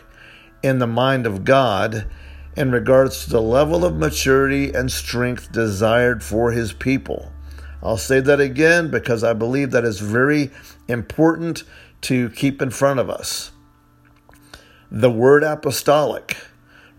in 0.62 0.80
the 0.80 0.88
mind 0.88 1.26
of 1.26 1.44
God 1.44 2.10
in 2.56 2.72
regards 2.72 3.24
to 3.24 3.30
the 3.32 3.42
level 3.42 3.84
of 3.84 3.98
maturity 3.98 4.72
and 4.74 4.92
strength 4.92 5.52
desired 5.52 6.24
for 6.24 6.52
his 6.52 6.74
people. 6.74 7.32
I'll 7.82 7.98
say 7.98 8.20
that 8.22 8.40
again 8.40 8.90
because 8.90 9.24
I 9.24 9.34
believe 9.34 9.72
that 9.72 9.84
is 9.84 10.00
very 10.00 10.52
important 10.88 11.64
to 12.02 12.30
keep 12.30 12.62
in 12.62 12.70
front 12.70 13.00
of 13.00 13.10
us. 13.10 13.52
The 14.90 15.12
word 15.12 15.44
apostolic 15.44 16.38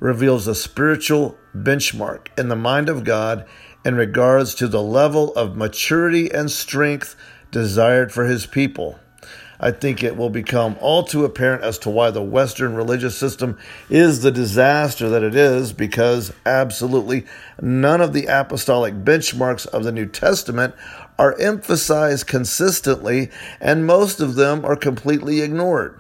reveals 0.01 0.47
a 0.47 0.55
spiritual 0.55 1.39
benchmark 1.57 2.27
in 2.37 2.49
the 2.49 2.57
mind 2.57 2.89
of 2.89 3.05
God 3.05 3.47
in 3.85 3.95
regards 3.95 4.55
to 4.57 4.69
the 4.69 4.83
level 4.83 5.33
of 5.35 5.57
maturity 5.57 6.31
and 6.31 6.51
strength 6.51 7.17
desired 7.51 8.13
for 8.13 8.25
his 8.25 8.47
people. 8.47 8.99
I 9.65 9.71
think 9.71 10.03
it 10.03 10.19
will 10.19 10.29
become 10.29 10.77
all 10.79 11.05
too 11.05 11.25
apparent 11.25 11.65
as 11.65 11.79
to 11.79 11.91
why 11.91 12.11
the 12.11 12.23
Western 12.23 12.75
religious 12.75 13.17
system 13.17 13.57
is 13.89 14.21
the 14.21 14.31
disaster 14.31 15.09
that 15.09 15.23
it 15.23 15.35
is, 15.35 15.73
because 15.73 16.35
absolutely 16.45 17.25
none 17.63 18.03
of 18.03 18.13
the 18.13 18.27
apostolic 18.27 18.93
benchmarks 18.93 19.67
of 19.67 19.83
the 19.83 19.91
New 19.91 20.05
Testament 20.05 20.75
are 21.19 21.35
emphasized 21.41 22.27
consistently, 22.27 23.31
and 23.59 23.87
most 23.87 24.21
of 24.21 24.35
them 24.35 24.67
are 24.67 24.77
completely 24.77 25.41
ignored. 25.41 25.99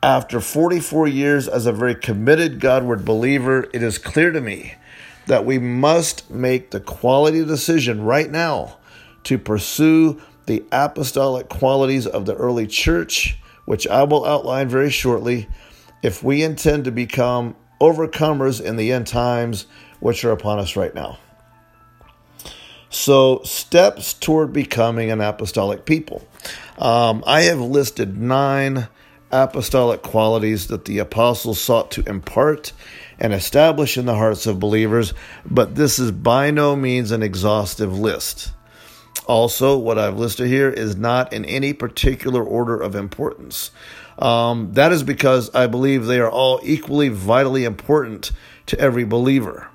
After 0.00 0.40
44 0.40 1.08
years 1.08 1.48
as 1.48 1.66
a 1.66 1.72
very 1.72 1.96
committed 1.96 2.60
Godward 2.60 3.04
believer, 3.04 3.68
it 3.74 3.82
is 3.82 3.98
clear 3.98 4.30
to 4.30 4.40
me 4.40 4.74
that 5.26 5.44
we 5.44 5.58
must 5.58 6.30
make 6.30 6.70
the 6.70 6.78
quality 6.78 7.44
decision 7.44 8.04
right 8.04 8.30
now 8.30 8.76
to 9.24 9.36
pursue 9.36 10.22
the 10.46 10.64
apostolic 10.72 11.48
qualities 11.48 12.06
of 12.06 12.26
the 12.26 12.34
early 12.34 12.66
church, 12.66 13.38
which 13.64 13.86
I 13.86 14.02
will 14.04 14.24
outline 14.24 14.68
very 14.68 14.90
shortly, 14.90 15.48
if 16.02 16.22
we 16.22 16.42
intend 16.42 16.84
to 16.84 16.90
become 16.90 17.56
overcomers 17.80 18.60
in 18.60 18.76
the 18.76 18.92
end 18.92 19.06
times, 19.06 19.66
which 20.00 20.24
are 20.24 20.32
upon 20.32 20.58
us 20.58 20.76
right 20.76 20.94
now. 20.94 21.18
So, 22.88 23.42
steps 23.44 24.14
toward 24.14 24.52
becoming 24.52 25.10
an 25.12 25.20
apostolic 25.20 25.84
people. 25.84 26.26
Um, 26.76 27.22
I 27.26 27.42
have 27.42 27.60
listed 27.60 28.18
nine 28.18 28.88
apostolic 29.30 30.02
qualities 30.02 30.66
that 30.66 30.86
the 30.86 30.98
apostles 30.98 31.60
sought 31.60 31.92
to 31.92 32.08
impart 32.08 32.72
and 33.20 33.32
establish 33.32 33.96
in 33.96 34.06
the 34.06 34.16
hearts 34.16 34.46
of 34.46 34.58
believers, 34.58 35.14
but 35.44 35.76
this 35.76 35.98
is 35.98 36.10
by 36.10 36.50
no 36.50 36.74
means 36.74 37.12
an 37.12 37.22
exhaustive 37.22 37.96
list. 37.96 38.52
Also, 39.26 39.76
what 39.78 39.98
I've 39.98 40.18
listed 40.18 40.48
here 40.48 40.70
is 40.70 40.96
not 40.96 41.32
in 41.32 41.44
any 41.44 41.72
particular 41.72 42.42
order 42.42 42.80
of 42.80 42.94
importance. 42.94 43.70
Um, 44.18 44.72
that 44.74 44.92
is 44.92 45.02
because 45.02 45.54
I 45.54 45.66
believe 45.66 46.06
they 46.06 46.20
are 46.20 46.30
all 46.30 46.60
equally 46.62 47.08
vitally 47.08 47.64
important 47.64 48.32
to 48.66 48.78
every 48.78 49.04
believer. 49.04 49.68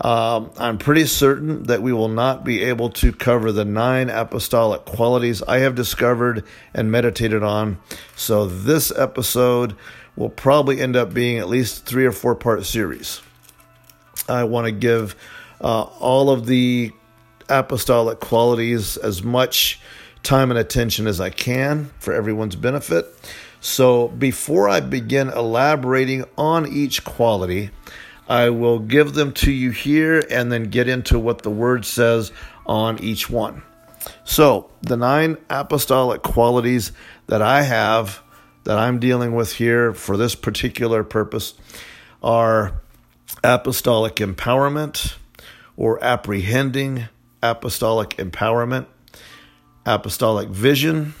Um, 0.00 0.50
I'm 0.58 0.78
pretty 0.78 1.06
certain 1.06 1.64
that 1.64 1.80
we 1.80 1.92
will 1.92 2.08
not 2.08 2.44
be 2.44 2.64
able 2.64 2.90
to 2.90 3.12
cover 3.12 3.52
the 3.52 3.64
nine 3.64 4.10
apostolic 4.10 4.84
qualities 4.84 5.40
I 5.42 5.58
have 5.58 5.76
discovered 5.76 6.44
and 6.74 6.90
meditated 6.90 7.42
on. 7.44 7.78
So, 8.16 8.46
this 8.46 8.92
episode 8.96 9.76
will 10.16 10.30
probably 10.30 10.80
end 10.80 10.96
up 10.96 11.14
being 11.14 11.38
at 11.38 11.48
least 11.48 11.86
three 11.86 12.06
or 12.06 12.12
four 12.12 12.34
part 12.34 12.64
series. 12.64 13.22
I 14.28 14.44
want 14.44 14.66
to 14.66 14.72
give 14.72 15.14
uh, 15.60 15.82
all 15.82 16.30
of 16.30 16.46
the 16.46 16.92
apostolic 17.48 18.20
qualities 18.20 18.96
as 18.96 19.22
much 19.22 19.80
time 20.22 20.50
and 20.50 20.58
attention 20.58 21.06
as 21.06 21.20
I 21.20 21.30
can 21.30 21.90
for 21.98 22.14
everyone's 22.14 22.56
benefit. 22.56 23.06
So 23.60 24.08
before 24.08 24.68
I 24.68 24.80
begin 24.80 25.28
elaborating 25.30 26.24
on 26.36 26.66
each 26.66 27.04
quality, 27.04 27.70
I 28.28 28.50
will 28.50 28.78
give 28.78 29.14
them 29.14 29.32
to 29.34 29.52
you 29.52 29.70
here 29.70 30.22
and 30.30 30.50
then 30.50 30.64
get 30.64 30.88
into 30.88 31.18
what 31.18 31.42
the 31.42 31.50
word 31.50 31.84
says 31.84 32.32
on 32.66 33.02
each 33.02 33.28
one. 33.28 33.62
So, 34.24 34.70
the 34.82 34.96
nine 34.96 35.38
apostolic 35.48 36.22
qualities 36.22 36.92
that 37.26 37.40
I 37.40 37.62
have 37.62 38.22
that 38.64 38.78
I'm 38.78 38.98
dealing 38.98 39.34
with 39.34 39.54
here 39.54 39.92
for 39.92 40.16
this 40.16 40.34
particular 40.34 41.04
purpose 41.04 41.54
are 42.22 42.80
apostolic 43.42 44.16
empowerment 44.16 45.16
or 45.76 46.02
apprehending, 46.02 47.08
apostolic 47.44 48.16
empowerment, 48.16 48.86
apostolic 49.84 50.48
vision. 50.48 51.14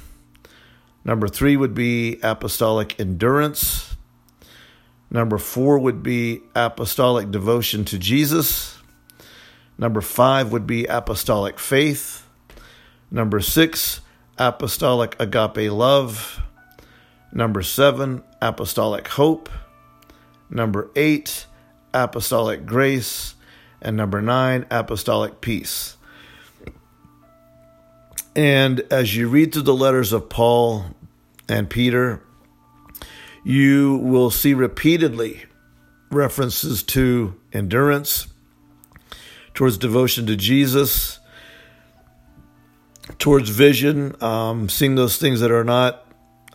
Number 1.04 1.28
three 1.28 1.54
would 1.54 1.74
be 1.74 2.18
apostolic 2.22 2.98
endurance. 2.98 3.94
Number 5.10 5.36
four 5.36 5.78
would 5.78 6.02
be 6.02 6.40
apostolic 6.56 7.30
devotion 7.30 7.84
to 7.84 7.98
Jesus. 7.98 8.78
Number 9.76 10.00
five 10.00 10.50
would 10.50 10.66
be 10.66 10.86
apostolic 10.86 11.58
faith. 11.58 12.26
Number 13.10 13.40
six, 13.40 14.00
apostolic 14.38 15.14
agape 15.20 15.70
love. 15.70 16.40
Number 17.32 17.62
seven, 17.62 18.22
apostolic 18.40 19.08
hope. 19.08 19.50
Number 20.48 20.90
eight, 20.96 21.46
apostolic 21.92 22.64
grace. 22.64 23.34
And 23.82 23.96
number 23.96 24.22
nine, 24.22 24.64
apostolic 24.70 25.42
peace. 25.42 25.98
And 28.36 28.80
as 28.90 29.16
you 29.16 29.28
read 29.28 29.52
through 29.52 29.62
the 29.62 29.74
letters 29.74 30.12
of 30.12 30.28
Paul 30.28 30.86
and 31.48 31.70
Peter, 31.70 32.22
you 33.44 33.96
will 33.96 34.30
see 34.30 34.54
repeatedly 34.54 35.44
references 36.10 36.82
to 36.82 37.34
endurance, 37.52 38.26
towards 39.52 39.78
devotion 39.78 40.26
to 40.26 40.36
Jesus, 40.36 41.20
towards 43.18 43.50
vision, 43.50 44.16
um, 44.22 44.68
seeing 44.68 44.94
those 44.94 45.16
things 45.16 45.40
that 45.40 45.50
are 45.50 45.64
not. 45.64 46.04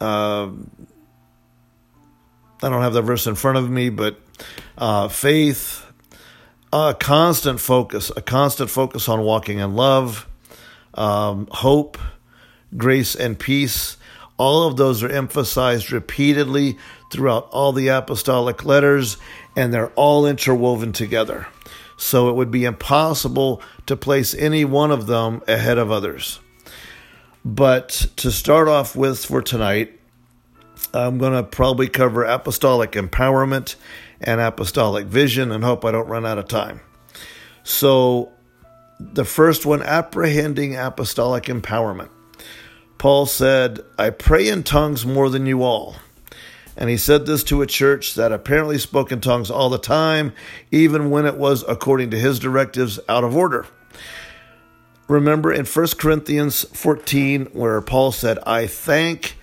Uh, 0.01 0.49
I 2.61 2.67
don't 2.69 2.81
have 2.81 2.93
the 2.93 3.01
verse 3.01 3.25
in 3.27 3.35
front 3.35 3.57
of 3.57 3.69
me, 3.69 3.89
but 3.89 4.19
uh, 4.77 5.07
faith, 5.07 5.85
a 6.73 6.95
constant 6.99 7.59
focus, 7.59 8.11
a 8.17 8.21
constant 8.21 8.69
focus 8.69 9.07
on 9.07 9.21
walking 9.21 9.59
in 9.59 9.75
love, 9.75 10.27
um, 10.93 11.47
hope, 11.51 11.97
grace, 12.77 13.15
and 13.15 13.37
peace. 13.37 13.97
All 14.37 14.67
of 14.67 14.77
those 14.77 15.03
are 15.03 15.09
emphasized 15.09 15.91
repeatedly 15.91 16.77
throughout 17.11 17.49
all 17.51 17.73
the 17.73 17.89
apostolic 17.89 18.63
letters, 18.63 19.17
and 19.55 19.73
they're 19.73 19.91
all 19.91 20.25
interwoven 20.25 20.93
together. 20.93 21.47
So 21.97 22.29
it 22.29 22.35
would 22.35 22.51
be 22.51 22.63
impossible 22.63 23.61
to 23.87 23.97
place 23.97 24.33
any 24.33 24.63
one 24.63 24.91
of 24.91 25.07
them 25.07 25.41
ahead 25.47 25.77
of 25.77 25.91
others. 25.91 26.39
But 27.43 28.07
to 28.17 28.31
start 28.31 28.67
off 28.67 28.95
with 28.95 29.25
for 29.25 29.41
tonight, 29.41 29.99
I'm 30.93 31.17
going 31.17 31.33
to 31.33 31.43
probably 31.43 31.87
cover 31.87 32.23
apostolic 32.23 32.91
empowerment 32.93 33.75
and 34.21 34.41
apostolic 34.41 35.05
vision 35.05 35.51
and 35.51 35.63
hope 35.63 35.85
I 35.85 35.91
don't 35.91 36.07
run 36.07 36.25
out 36.25 36.37
of 36.37 36.47
time. 36.47 36.81
So, 37.63 38.31
the 38.99 39.25
first 39.25 39.65
one, 39.65 39.81
apprehending 39.81 40.75
apostolic 40.75 41.45
empowerment. 41.45 42.09
Paul 42.97 43.25
said, 43.25 43.79
I 43.97 44.09
pray 44.09 44.49
in 44.49 44.63
tongues 44.63 45.05
more 45.05 45.29
than 45.29 45.45
you 45.45 45.63
all. 45.63 45.95
And 46.75 46.89
he 46.89 46.97
said 46.97 47.25
this 47.25 47.43
to 47.45 47.61
a 47.61 47.67
church 47.67 48.15
that 48.15 48.31
apparently 48.31 48.77
spoke 48.77 49.11
in 49.11 49.21
tongues 49.21 49.49
all 49.49 49.69
the 49.69 49.77
time, 49.77 50.33
even 50.71 51.09
when 51.09 51.25
it 51.25 51.35
was, 51.35 51.63
according 51.67 52.11
to 52.11 52.19
his 52.19 52.39
directives, 52.39 52.99
out 53.09 53.23
of 53.23 53.35
order. 53.35 53.65
Remember 55.07 55.51
in 55.51 55.65
1 55.65 55.87
Corinthians 55.97 56.65
14, 56.73 57.47
where 57.47 57.81
Paul 57.81 58.11
said, 58.11 58.37
I 58.45 58.67
thank 58.67 59.37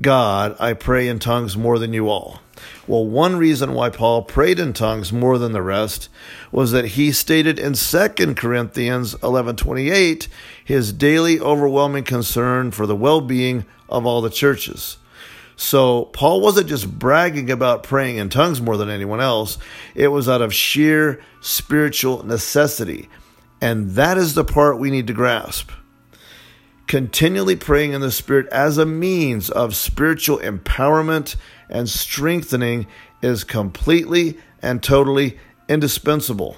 God 0.00 0.56
I 0.58 0.72
pray 0.72 1.08
in 1.08 1.18
tongues 1.18 1.56
more 1.56 1.78
than 1.78 1.92
you 1.92 2.08
all. 2.08 2.40
Well, 2.86 3.06
one 3.06 3.36
reason 3.36 3.72
why 3.72 3.90
Paul 3.90 4.22
prayed 4.22 4.58
in 4.58 4.72
tongues 4.72 5.12
more 5.12 5.38
than 5.38 5.52
the 5.52 5.62
rest 5.62 6.08
was 6.52 6.72
that 6.72 6.88
he 6.88 7.12
stated 7.12 7.58
in 7.58 7.74
2 7.74 8.34
Corinthians 8.36 9.14
11:28 9.16 10.28
his 10.64 10.92
daily 10.92 11.40
overwhelming 11.40 12.04
concern 12.04 12.70
for 12.70 12.86
the 12.86 12.96
well-being 12.96 13.64
of 13.88 14.06
all 14.06 14.20
the 14.20 14.30
churches. 14.30 14.98
So, 15.56 16.06
Paul 16.06 16.40
wasn't 16.40 16.68
just 16.68 16.98
bragging 16.98 17.50
about 17.50 17.84
praying 17.84 18.16
in 18.16 18.28
tongues 18.28 18.60
more 18.60 18.76
than 18.76 18.90
anyone 18.90 19.20
else, 19.20 19.56
it 19.94 20.08
was 20.08 20.28
out 20.28 20.42
of 20.42 20.52
sheer 20.52 21.20
spiritual 21.40 22.26
necessity. 22.26 23.08
And 23.60 23.92
that 23.92 24.18
is 24.18 24.34
the 24.34 24.44
part 24.44 24.78
we 24.78 24.90
need 24.90 25.06
to 25.06 25.12
grasp 25.12 25.70
continually 26.86 27.56
praying 27.56 27.92
in 27.92 28.00
the 28.00 28.10
Spirit 28.10 28.46
as 28.48 28.78
a 28.78 28.86
means 28.86 29.50
of 29.50 29.76
spiritual 29.76 30.38
empowerment 30.38 31.36
and 31.68 31.88
strengthening 31.88 32.86
is 33.22 33.44
completely 33.44 34.38
and 34.60 34.82
totally 34.82 35.38
indispensable. 35.68 36.56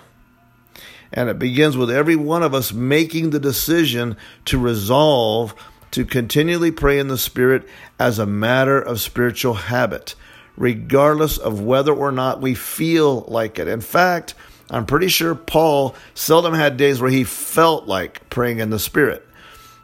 And 1.13 1.29
it 1.29 1.39
begins 1.39 1.77
with 1.77 1.91
every 1.91 2.17
one 2.17 2.43
of 2.43 2.55
us 2.55 2.73
making 2.73 3.31
the 3.31 3.39
decision 3.39 4.17
to 4.47 4.59
resolve 4.59 5.55
to 5.93 6.05
continually 6.05 6.73
pray 6.73 6.99
in 6.99 7.09
the 7.09 7.17
Spirit 7.17 7.67
as 7.99 8.19
a 8.19 8.27
matter 8.27 8.81
of 8.81 9.01
spiritual 9.01 9.55
habit, 9.55 10.15
regardless 10.57 11.39
of 11.39 11.61
whether 11.61 11.95
or 11.95 12.11
not 12.11 12.41
we 12.41 12.55
feel 12.55 13.23
like 13.29 13.59
it. 13.59 13.69
In 13.69 13.81
fact, 13.81 14.35
I'm 14.69 14.85
pretty 14.85 15.09
sure 15.09 15.37
Paul 15.37 15.95
seldom 16.15 16.53
had 16.53 16.77
days 16.77 17.01
where 17.01 17.11
he 17.11 17.23
felt 17.23 17.87
like 17.87 18.29
praying 18.29 18.59
in 18.59 18.71
the 18.71 18.81
Spirit 18.81 19.26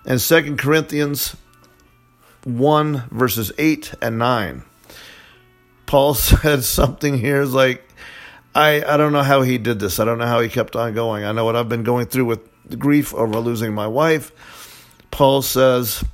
and 0.04 0.18
2 0.18 0.56
Corinthians 0.56 1.36
1, 2.44 3.08
verses 3.10 3.52
8 3.56 3.94
and 4.02 4.18
9. 4.18 4.62
Paul 5.86 6.14
said 6.14 6.64
something 6.64 7.18
here 7.18 7.40
is 7.40 7.54
like, 7.54 7.86
I, 8.54 8.82
I 8.82 8.96
don't 8.96 9.12
know 9.12 9.22
how 9.22 9.42
he 9.42 9.58
did 9.58 9.78
this. 9.78 9.98
I 9.98 10.04
don't 10.04 10.18
know 10.18 10.26
how 10.26 10.40
he 10.40 10.48
kept 10.48 10.76
on 10.76 10.92
going. 10.94 11.24
I 11.24 11.32
know 11.32 11.44
what 11.44 11.56
I've 11.56 11.68
been 11.68 11.84
going 11.84 12.06
through 12.06 12.26
with 12.26 12.40
the 12.68 12.76
grief 12.76 13.14
over 13.14 13.38
losing 13.38 13.74
my 13.74 13.86
wife. 13.86 14.32
Paul 15.10 15.42
says, 15.42 16.04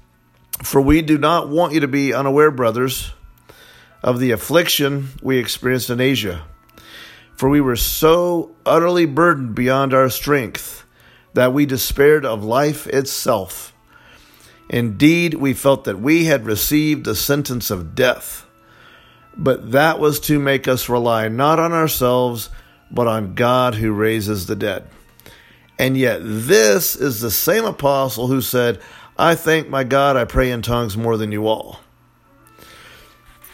For 0.63 0.81
we 0.81 1.03
do 1.03 1.19
not 1.19 1.49
want 1.49 1.73
you 1.73 1.81
to 1.81 1.89
be 1.89 2.13
unaware, 2.13 2.51
brothers, 2.51 3.13
of 4.03 4.21
the 4.21 4.31
affliction 4.31 5.09
we 5.23 5.39
experienced 5.39 5.91
in 5.91 6.01
Asia. 6.01 6.45
For 7.37 7.49
we 7.49 7.61
were 7.61 7.77
so 7.77 8.51
utterly 8.67 9.07
burdened 9.07 9.55
beyond 9.55 9.95
our 9.95 10.11
strength 10.11 10.85
that 11.35 11.53
we 11.53 11.67
despaired 11.67 12.25
of 12.25 12.45
life 12.45 12.87
itself. 12.89 13.73
Indeed, 14.69 15.35
we 15.35 15.55
felt 15.55 15.85
that 15.85 15.99
we 15.99 16.25
had 16.25 16.45
received 16.45 17.05
the 17.05 17.15
sentence 17.15 17.71
of 17.71 17.95
death, 17.95 18.47
but 19.37 19.73
that 19.73 19.99
was 19.99 20.21
to 20.21 20.39
make 20.39 20.69
us 20.69 20.89
rely 20.89 21.29
not 21.29 21.59
on 21.59 21.73
ourselves, 21.73 22.51
but 22.91 23.07
on 23.07 23.35
God 23.35 23.77
who 23.77 23.93
raises 23.93 24.47
the 24.47 24.57
dead. 24.57 24.89
And 25.79 25.97
yet, 25.97 26.21
this 26.23 26.97
is 26.97 27.21
the 27.21 27.31
same 27.31 27.65
apostle 27.65 28.27
who 28.27 28.41
said, 28.41 28.81
I 29.17 29.35
thank 29.35 29.69
my 29.69 29.85
God, 29.85 30.17
I 30.17 30.25
pray 30.25 30.51
in 30.51 30.63
tongues 30.63 30.97
more 30.97 31.17
than 31.17 31.33
you 31.33 31.47
all. 31.47 31.81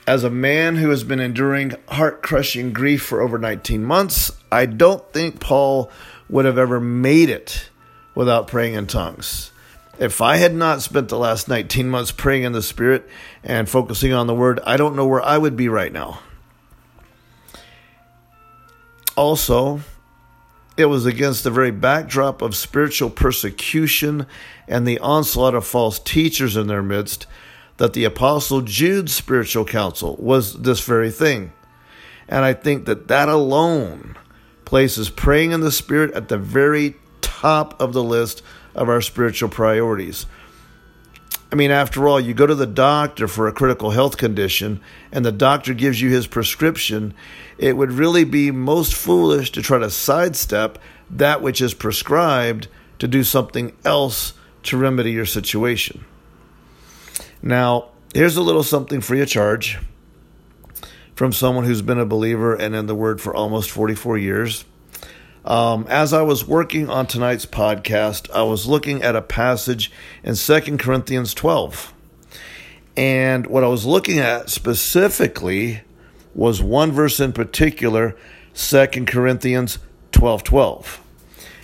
As 0.06 0.24
a 0.24 0.30
man 0.30 0.76
who 0.76 0.90
has 0.90 1.04
been 1.04 1.20
enduring 1.20 1.72
heart 1.88 2.22
crushing 2.22 2.72
grief 2.72 3.02
for 3.02 3.22
over 3.22 3.38
19 3.38 3.84
months, 3.84 4.32
I 4.50 4.66
don't 4.66 5.02
think 5.12 5.40
Paul 5.40 5.90
would 6.28 6.44
have 6.44 6.58
ever 6.58 6.80
made 6.80 7.30
it 7.30 7.70
without 8.14 8.46
praying 8.46 8.74
in 8.74 8.86
tongues. 8.86 9.50
If 9.98 10.20
I 10.20 10.36
had 10.36 10.54
not 10.54 10.82
spent 10.82 11.08
the 11.08 11.18
last 11.18 11.48
19 11.48 11.88
months 11.88 12.10
praying 12.10 12.42
in 12.42 12.52
the 12.52 12.62
Spirit 12.62 13.08
and 13.44 13.68
focusing 13.68 14.12
on 14.12 14.26
the 14.26 14.34
Word, 14.34 14.60
I 14.66 14.76
don't 14.76 14.96
know 14.96 15.06
where 15.06 15.22
I 15.22 15.38
would 15.38 15.56
be 15.56 15.68
right 15.68 15.92
now. 15.92 16.20
Also, 19.16 19.80
it 20.76 20.86
was 20.86 21.06
against 21.06 21.44
the 21.44 21.50
very 21.50 21.70
backdrop 21.70 22.42
of 22.42 22.56
spiritual 22.56 23.10
persecution 23.10 24.26
and 24.66 24.86
the 24.86 24.98
onslaught 24.98 25.54
of 25.54 25.64
false 25.64 26.00
teachers 26.00 26.56
in 26.56 26.66
their 26.66 26.82
midst 26.82 27.28
that 27.76 27.92
the 27.92 28.04
Apostle 28.04 28.62
Jude's 28.62 29.14
spiritual 29.14 29.64
counsel 29.64 30.16
was 30.18 30.62
this 30.62 30.80
very 30.80 31.10
thing. 31.10 31.52
And 32.28 32.44
I 32.44 32.54
think 32.54 32.86
that 32.86 33.08
that 33.08 33.28
alone 33.28 34.16
places 34.64 35.10
praying 35.10 35.52
in 35.52 35.60
the 35.60 35.70
Spirit 35.70 36.12
at 36.14 36.28
the 36.28 36.38
very 36.38 36.96
top 37.20 37.80
of 37.80 37.92
the 37.92 38.02
list 38.02 38.42
of 38.74 38.88
our 38.88 39.00
spiritual 39.00 39.48
priorities. 39.48 40.26
I 41.52 41.56
mean, 41.56 41.70
after 41.70 42.08
all, 42.08 42.18
you 42.18 42.34
go 42.34 42.46
to 42.46 42.54
the 42.54 42.66
doctor 42.66 43.28
for 43.28 43.46
a 43.46 43.52
critical 43.52 43.90
health 43.90 44.16
condition 44.16 44.80
and 45.12 45.24
the 45.24 45.30
doctor 45.30 45.72
gives 45.72 46.00
you 46.00 46.10
his 46.10 46.26
prescription, 46.26 47.14
it 47.58 47.76
would 47.76 47.92
really 47.92 48.24
be 48.24 48.50
most 48.50 48.94
foolish 48.94 49.52
to 49.52 49.62
try 49.62 49.78
to 49.78 49.90
sidestep 49.90 50.78
that 51.10 51.42
which 51.42 51.60
is 51.60 51.72
prescribed 51.72 52.66
to 52.98 53.06
do 53.06 53.22
something 53.22 53.72
else 53.84 54.34
to 54.64 54.76
remedy 54.76 55.12
your 55.12 55.26
situation. 55.26 56.04
Now, 57.40 57.90
here's 58.14 58.36
a 58.36 58.42
little 58.42 58.62
something 58.62 59.00
free 59.00 59.20
of 59.20 59.28
charge 59.28 59.78
from 61.14 61.32
someone 61.32 61.64
who's 61.64 61.82
been 61.82 61.98
a 61.98 62.06
believer 62.06 62.54
and 62.54 62.74
in 62.74 62.86
the 62.86 62.94
Word 62.94 63.20
for 63.20 63.34
almost 63.34 63.70
44 63.70 64.18
years. 64.18 64.64
Um, 65.44 65.86
as 65.90 66.14
I 66.14 66.22
was 66.22 66.48
working 66.48 66.88
on 66.88 67.06
tonight's 67.06 67.44
podcast, 67.44 68.30
I 68.30 68.42
was 68.44 68.66
looking 68.66 69.02
at 69.02 69.14
a 69.14 69.20
passage 69.20 69.92
in 70.22 70.36
Second 70.36 70.78
Corinthians 70.78 71.34
12. 71.34 71.92
And 72.96 73.46
what 73.46 73.62
I 73.62 73.68
was 73.68 73.84
looking 73.84 74.18
at 74.18 74.48
specifically 74.48 75.82
was 76.34 76.62
one 76.62 76.92
verse 76.92 77.20
in 77.20 77.32
particular, 77.32 78.16
Second 78.54 79.06
Corinthians 79.06 79.78
12 80.12 80.44
12. 80.44 81.00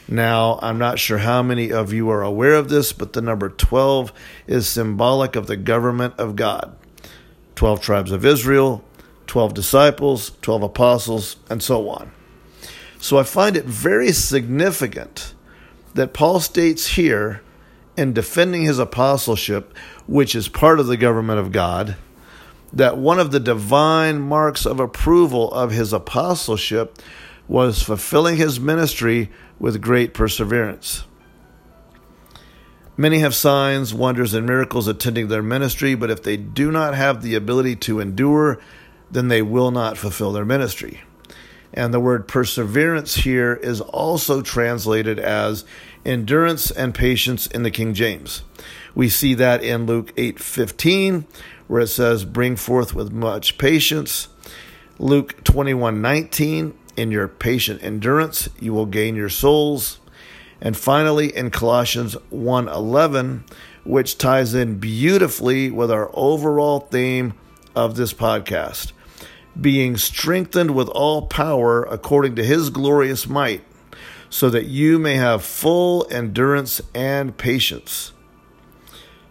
Now, 0.08 0.58
I'm 0.60 0.76
not 0.76 0.98
sure 0.98 1.18
how 1.18 1.42
many 1.42 1.72
of 1.72 1.92
you 1.92 2.10
are 2.10 2.22
aware 2.22 2.54
of 2.54 2.68
this, 2.68 2.92
but 2.92 3.12
the 3.12 3.22
number 3.22 3.48
12 3.48 4.12
is 4.48 4.68
symbolic 4.68 5.36
of 5.36 5.46
the 5.46 5.56
government 5.56 6.14
of 6.18 6.36
God 6.36 6.76
12 7.54 7.80
tribes 7.80 8.10
of 8.10 8.26
Israel, 8.26 8.84
12 9.26 9.54
disciples, 9.54 10.32
12 10.42 10.64
apostles, 10.64 11.36
and 11.48 11.62
so 11.62 11.88
on. 11.88 12.10
So 13.00 13.18
I 13.18 13.22
find 13.22 13.56
it 13.56 13.64
very 13.64 14.12
significant 14.12 15.34
that 15.94 16.12
Paul 16.12 16.38
states 16.40 16.86
here 16.88 17.40
in 17.96 18.12
defending 18.12 18.62
his 18.62 18.78
apostleship, 18.78 19.74
which 20.06 20.34
is 20.34 20.48
part 20.48 20.78
of 20.78 20.86
the 20.86 20.96
government 20.96 21.40
of 21.40 21.50
God, 21.50 21.96
that 22.72 22.98
one 22.98 23.18
of 23.18 23.32
the 23.32 23.40
divine 23.40 24.20
marks 24.20 24.66
of 24.66 24.78
approval 24.78 25.50
of 25.52 25.72
his 25.72 25.92
apostleship 25.92 26.98
was 27.48 27.82
fulfilling 27.82 28.36
his 28.36 28.60
ministry 28.60 29.30
with 29.58 29.82
great 29.82 30.14
perseverance. 30.14 31.04
Many 32.96 33.20
have 33.20 33.34
signs, 33.34 33.94
wonders, 33.94 34.34
and 34.34 34.46
miracles 34.46 34.86
attending 34.86 35.28
their 35.28 35.42
ministry, 35.42 35.94
but 35.94 36.10
if 36.10 36.22
they 36.22 36.36
do 36.36 36.70
not 36.70 36.94
have 36.94 37.22
the 37.22 37.34
ability 37.34 37.76
to 37.76 37.98
endure, 37.98 38.60
then 39.10 39.28
they 39.28 39.42
will 39.42 39.70
not 39.70 39.96
fulfill 39.96 40.32
their 40.32 40.44
ministry. 40.44 41.00
And 41.72 41.94
the 41.94 42.00
word 42.00 42.26
perseverance 42.26 43.16
here 43.16 43.54
is 43.54 43.80
also 43.80 44.42
translated 44.42 45.18
as 45.18 45.64
endurance 46.04 46.70
and 46.70 46.94
patience 46.94 47.46
in 47.46 47.62
the 47.62 47.70
King 47.70 47.94
James. 47.94 48.42
We 48.94 49.08
see 49.08 49.34
that 49.34 49.62
in 49.62 49.86
Luke 49.86 50.12
8:15 50.16 51.26
where 51.68 51.82
it 51.82 51.88
says 51.88 52.24
bring 52.24 52.56
forth 52.56 52.94
with 52.94 53.12
much 53.12 53.56
patience. 53.56 54.28
Luke 54.98 55.44
21:19 55.44 56.74
in 56.96 57.10
your 57.12 57.28
patient 57.28 57.80
endurance 57.82 58.48
you 58.58 58.72
will 58.72 58.86
gain 58.86 59.14
your 59.14 59.28
souls. 59.28 59.98
And 60.60 60.76
finally 60.76 61.34
in 61.34 61.50
Colossians 61.50 62.16
1:11 62.30 63.44
which 63.84 64.18
ties 64.18 64.54
in 64.54 64.74
beautifully 64.74 65.70
with 65.70 65.90
our 65.90 66.10
overall 66.12 66.80
theme 66.90 67.32
of 67.74 67.94
this 67.94 68.12
podcast 68.12 68.92
being 69.60 69.96
strengthened 69.96 70.72
with 70.72 70.88
all 70.88 71.22
power 71.22 71.82
according 71.84 72.36
to 72.36 72.44
his 72.44 72.70
glorious 72.70 73.28
might, 73.28 73.62
so 74.28 74.48
that 74.50 74.66
you 74.66 74.98
may 74.98 75.16
have 75.16 75.44
full 75.44 76.06
endurance 76.10 76.80
and 76.94 77.36
patience. 77.36 78.12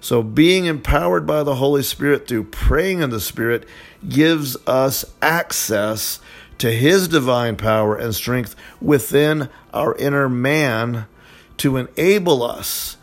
So, 0.02 0.24
being 0.24 0.66
empowered 0.66 1.28
by 1.28 1.44
the 1.44 1.56
Holy 1.56 1.84
Spirit 1.84 2.28
through 2.28 2.46
praying 2.46 3.02
in 3.02 3.10
the 3.10 3.20
Spirit 3.20 3.68
gives 4.08 4.56
us 4.66 5.04
access 5.22 6.22
to 6.60 6.72
His 6.72 7.08
divine 7.08 7.58
power 7.58 7.96
and 7.96 8.16
strength 8.16 8.56
within 8.82 9.50
our 9.74 9.96
inner 9.96 10.30
man 10.30 11.06
to 11.58 11.78
enable 11.78 12.44
us 12.44 12.98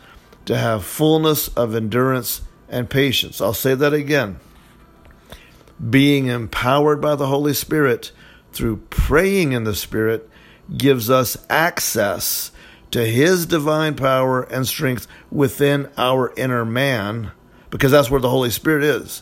to 0.45 0.57
have 0.57 0.85
fullness 0.85 1.49
of 1.49 1.75
endurance 1.75 2.41
and 2.69 2.89
patience. 2.89 3.41
I'll 3.41 3.53
say 3.53 3.75
that 3.75 3.93
again. 3.93 4.39
Being 5.89 6.27
empowered 6.27 7.01
by 7.01 7.15
the 7.15 7.27
Holy 7.27 7.53
Spirit 7.53 8.11
through 8.51 8.77
praying 8.89 9.51
in 9.51 9.63
the 9.63 9.75
Spirit 9.75 10.29
gives 10.75 11.09
us 11.09 11.37
access 11.49 12.51
to 12.91 13.05
His 13.05 13.45
divine 13.45 13.95
power 13.95 14.41
and 14.41 14.67
strength 14.67 15.07
within 15.29 15.89
our 15.97 16.33
inner 16.35 16.65
man, 16.65 17.31
because 17.69 17.91
that's 17.91 18.09
where 18.09 18.21
the 18.21 18.29
Holy 18.29 18.49
Spirit 18.49 18.83
is. 18.83 19.21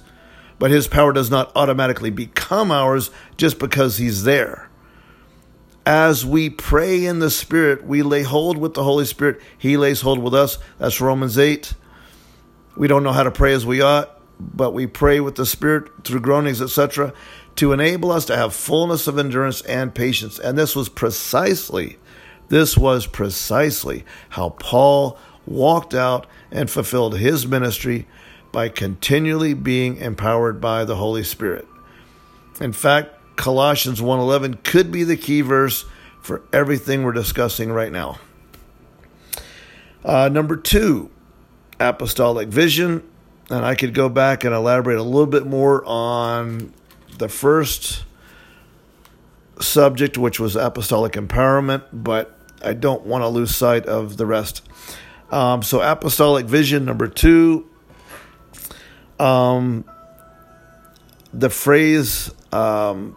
But 0.57 0.71
His 0.71 0.87
power 0.87 1.11
does 1.11 1.29
not 1.29 1.51
automatically 1.55 2.09
become 2.09 2.71
ours 2.71 3.11
just 3.35 3.59
because 3.59 3.97
He's 3.97 4.23
there. 4.23 4.69
As 5.85 6.25
we 6.25 6.49
pray 6.49 7.05
in 7.05 7.19
the 7.19 7.29
Spirit, 7.29 7.85
we 7.85 8.01
lay 8.01 8.23
hold 8.23 8.57
with 8.57 8.73
the 8.73 8.83
Holy 8.83 9.05
Spirit. 9.05 9.41
He 9.57 9.77
lays 9.77 10.01
hold 10.01 10.19
with 10.19 10.33
us. 10.33 10.57
That's 10.79 11.01
Romans 11.01 11.37
8. 11.37 11.73
We 12.77 12.87
don't 12.87 13.03
know 13.03 13.11
how 13.11 13.23
to 13.23 13.31
pray 13.31 13.53
as 13.53 13.65
we 13.65 13.81
ought, 13.81 14.14
but 14.39 14.74
we 14.74 14.88
pray 14.88 15.19
with 15.19 15.36
the 15.36 15.45
Spirit 15.45 15.89
through 16.04 16.21
groanings, 16.21 16.62
etc., 16.62 17.13
to 17.56 17.71
enable 17.71 18.12
us 18.12 18.26
to 18.26 18.36
have 18.36 18.54
fullness 18.54 19.08
of 19.08 19.17
endurance 19.17 19.62
and 19.62 19.95
patience. 19.95 20.39
And 20.39 20.58
this 20.58 20.76
was 20.76 20.89
precisely, 20.89 21.98
this 22.50 22.78
was 22.78 23.08
precisely 23.08 24.04
how 24.30 24.50
Paul 24.50 25.17
walked 25.45 25.93
out 25.93 26.28
and 26.52 26.69
fulfilled 26.69 27.17
his 27.17 27.48
ministry 27.48 28.08
by 28.52 28.69
continually 28.69 29.54
being 29.54 29.98
empowered 29.98 30.60
by 30.60 30.86
the 30.86 30.95
Holy 30.95 31.24
Spirit. 31.24 31.67
In 32.60 32.71
fact, 32.71 33.13
Colossians 33.36 34.02
1:11 34.02 34.63
could 34.63 34.91
be 34.91 35.04
the 35.04 35.17
key 35.17 35.41
verse 35.41 35.86
for 36.21 36.41
everything 36.54 37.04
we're 37.04 37.12
discussing 37.12 37.71
right 37.71 37.91
now. 37.91 38.17
Uh, 40.04 40.30
number 40.30 40.56
two, 40.56 41.10
apostolic 41.80 42.48
vision, 42.48 43.04
and 43.49 43.65
I 43.65 43.75
could 43.75 43.93
go 43.93 44.10
back 44.10 44.43
and 44.43 44.53
elaborate 44.53 44.97
a 44.97 45.03
little 45.03 45.27
bit 45.27 45.45
more 45.45 45.84
on 45.86 46.73
the 47.17 47.29
first 47.29 48.03
subject, 49.60 50.17
which 50.17 50.39
was 50.39 50.55
apostolic 50.55 51.13
empowerment, 51.13 51.84
but 51.93 52.38
I 52.63 52.73
don't 52.73 53.05
want 53.05 53.23
to 53.23 53.27
lose 53.27 53.55
sight 53.55 53.86
of 53.86 54.17
the 54.17 54.25
rest. 54.25 54.67
Um, 55.31 55.63
so, 55.63 55.81
apostolic 55.81 56.45
vision 56.45 56.86
number 56.86 57.08
two. 57.08 57.69
Um, 59.19 59.86
the 61.34 61.49
phrase 61.49 62.31
um, 62.51 63.15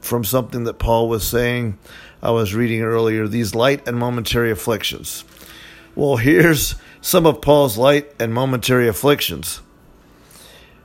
from 0.00 0.24
something 0.24 0.64
that 0.64 0.78
Paul 0.78 1.08
was 1.08 1.26
saying. 1.26 1.78
I 2.22 2.32
was 2.32 2.54
reading 2.54 2.82
earlier 2.82 3.26
these 3.26 3.54
light 3.54 3.88
and 3.88 3.96
momentary 3.96 4.50
afflictions. 4.50 5.24
Well, 5.94 6.16
here's 6.16 6.74
some 7.00 7.26
of 7.26 7.40
Paul's 7.40 7.78
light 7.78 8.12
and 8.18 8.32
momentary 8.32 8.88
afflictions. 8.88 9.60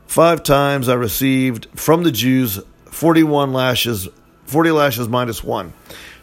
Five 0.07 0.43
times 0.43 0.87
I 0.87 0.93
received 0.93 1.67
from 1.75 2.03
the 2.03 2.11
Jews 2.11 2.59
41 2.85 3.51
lashes, 3.51 4.07
40 4.45 4.71
lashes 4.71 5.09
minus 5.09 5.43
one. 5.43 5.73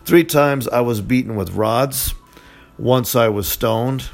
Three 0.05 0.24
times 0.24 0.66
I 0.68 0.81
was 0.81 1.00
beaten 1.00 1.37
with 1.37 1.52
rods. 1.52 2.14
Once 2.78 3.14
I 3.14 3.28
was 3.28 3.46
stoned. 3.46 4.09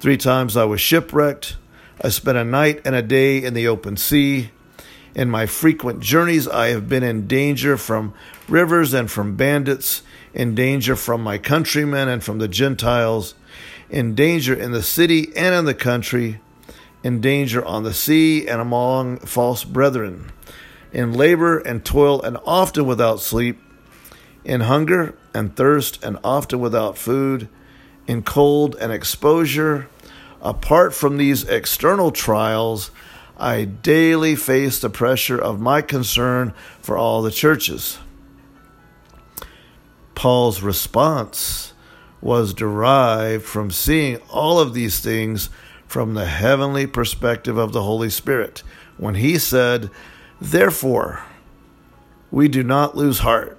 Three 0.00 0.16
times 0.16 0.56
I 0.56 0.64
was 0.64 0.80
shipwrecked. 0.80 1.56
I 2.00 2.08
spent 2.08 2.38
a 2.38 2.44
night 2.44 2.80
and 2.84 2.94
a 2.94 3.02
day 3.02 3.42
in 3.42 3.54
the 3.54 3.68
open 3.68 3.96
sea. 3.96 4.50
In 5.14 5.30
my 5.30 5.44
frequent 5.46 6.00
journeys, 6.00 6.48
I 6.48 6.68
have 6.68 6.88
been 6.88 7.02
in 7.02 7.26
danger 7.26 7.76
from 7.76 8.14
rivers 8.48 8.94
and 8.94 9.10
from 9.10 9.36
bandits, 9.36 10.02
in 10.32 10.54
danger 10.54 10.96
from 10.96 11.22
my 11.22 11.36
countrymen 11.36 12.08
and 12.08 12.24
from 12.24 12.38
the 12.38 12.48
Gentiles, 12.48 13.34
in 13.92 14.14
danger 14.14 14.54
in 14.54 14.72
the 14.72 14.82
city 14.82 15.30
and 15.36 15.54
in 15.54 15.66
the 15.66 15.74
country, 15.74 16.40
in 17.04 17.20
danger 17.20 17.62
on 17.64 17.82
the 17.82 17.92
sea 17.92 18.48
and 18.48 18.60
among 18.60 19.18
false 19.18 19.64
brethren, 19.64 20.32
in 20.92 21.12
labor 21.12 21.58
and 21.58 21.84
toil 21.84 22.20
and 22.22 22.38
often 22.46 22.86
without 22.86 23.20
sleep, 23.20 23.60
in 24.44 24.62
hunger 24.62 25.14
and 25.34 25.54
thirst 25.54 26.02
and 26.02 26.18
often 26.24 26.58
without 26.58 26.96
food, 26.96 27.48
in 28.06 28.22
cold 28.22 28.74
and 28.80 28.90
exposure. 28.90 29.88
Apart 30.40 30.94
from 30.94 31.18
these 31.18 31.44
external 31.44 32.10
trials, 32.10 32.90
I 33.38 33.64
daily 33.64 34.36
face 34.36 34.80
the 34.80 34.90
pressure 34.90 35.38
of 35.38 35.60
my 35.60 35.82
concern 35.82 36.54
for 36.80 36.96
all 36.96 37.22
the 37.22 37.30
churches. 37.30 37.98
Paul's 40.14 40.62
response 40.62 41.71
was 42.22 42.54
derived 42.54 43.44
from 43.44 43.70
seeing 43.70 44.16
all 44.30 44.60
of 44.60 44.72
these 44.72 45.00
things 45.00 45.50
from 45.86 46.14
the 46.14 46.24
heavenly 46.24 46.86
perspective 46.86 47.58
of 47.58 47.72
the 47.72 47.82
Holy 47.82 48.08
Spirit 48.08 48.62
when 48.96 49.16
he 49.16 49.36
said, 49.38 49.90
Therefore, 50.40 51.24
we 52.30 52.48
do 52.48 52.62
not 52.62 52.96
lose 52.96 53.18
heart. 53.18 53.58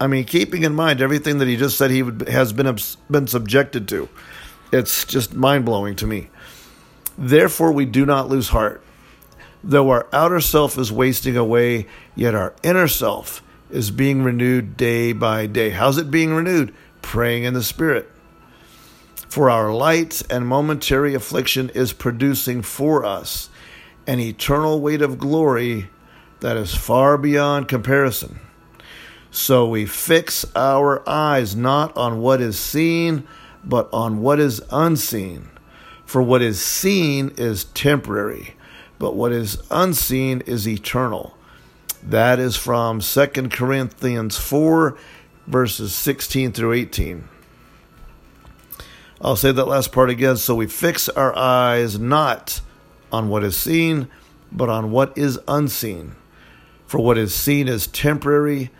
I 0.00 0.06
mean, 0.06 0.24
keeping 0.24 0.62
in 0.62 0.74
mind 0.74 1.00
everything 1.00 1.38
that 1.38 1.48
he 1.48 1.56
just 1.56 1.76
said 1.76 1.90
he 1.90 2.02
would, 2.02 2.28
has 2.28 2.52
been, 2.52 2.76
been 3.10 3.26
subjected 3.26 3.88
to, 3.88 4.08
it's 4.72 5.04
just 5.04 5.34
mind 5.34 5.64
blowing 5.64 5.96
to 5.96 6.06
me. 6.06 6.30
Therefore, 7.18 7.72
we 7.72 7.84
do 7.84 8.06
not 8.06 8.28
lose 8.28 8.48
heart. 8.48 8.82
Though 9.62 9.90
our 9.90 10.08
outer 10.12 10.40
self 10.40 10.78
is 10.78 10.90
wasting 10.90 11.36
away, 11.36 11.86
yet 12.16 12.34
our 12.34 12.54
inner 12.62 12.88
self 12.88 13.42
is 13.70 13.90
being 13.90 14.22
renewed 14.22 14.76
day 14.76 15.12
by 15.12 15.46
day. 15.46 15.70
How's 15.70 15.98
it 15.98 16.10
being 16.10 16.32
renewed? 16.34 16.74
Praying 17.02 17.44
in 17.44 17.54
the 17.54 17.62
Spirit. 17.62 18.10
For 19.28 19.50
our 19.50 19.72
light 19.72 20.22
and 20.30 20.46
momentary 20.46 21.14
affliction 21.14 21.70
is 21.70 21.92
producing 21.92 22.62
for 22.62 23.04
us 23.04 23.50
an 24.06 24.20
eternal 24.20 24.80
weight 24.80 25.02
of 25.02 25.18
glory 25.18 25.90
that 26.40 26.56
is 26.56 26.74
far 26.74 27.16
beyond 27.16 27.68
comparison. 27.68 28.40
So 29.30 29.66
we 29.66 29.86
fix 29.86 30.44
our 30.54 31.08
eyes 31.08 31.56
not 31.56 31.96
on 31.96 32.20
what 32.20 32.40
is 32.40 32.58
seen, 32.58 33.26
but 33.64 33.88
on 33.92 34.20
what 34.20 34.38
is 34.38 34.60
unseen. 34.70 35.48
For 36.04 36.20
what 36.20 36.42
is 36.42 36.60
seen 36.60 37.32
is 37.38 37.64
temporary, 37.64 38.54
but 38.98 39.14
what 39.16 39.32
is 39.32 39.62
unseen 39.70 40.42
is 40.42 40.68
eternal. 40.68 41.34
That 42.02 42.38
is 42.38 42.56
from 42.56 43.00
2 43.00 43.26
Corinthians 43.48 44.36
4, 44.36 44.98
verses 45.46 45.94
16 45.94 46.52
through 46.52 46.72
18. 46.72 47.28
I'll 49.20 49.36
say 49.36 49.52
that 49.52 49.66
last 49.66 49.92
part 49.92 50.10
again. 50.10 50.36
So 50.36 50.54
we 50.54 50.66
fix 50.66 51.08
our 51.08 51.36
eyes 51.36 51.98
not 51.98 52.60
on 53.10 53.28
what 53.28 53.44
is 53.44 53.56
seen, 53.56 54.08
but 54.50 54.68
on 54.68 54.90
what 54.90 55.16
is 55.16 55.38
unseen. 55.46 56.16
For 56.86 56.98
what 56.98 57.18
is 57.18 57.34
seen 57.34 57.68
is 57.68 57.86
temporary, 57.86 58.70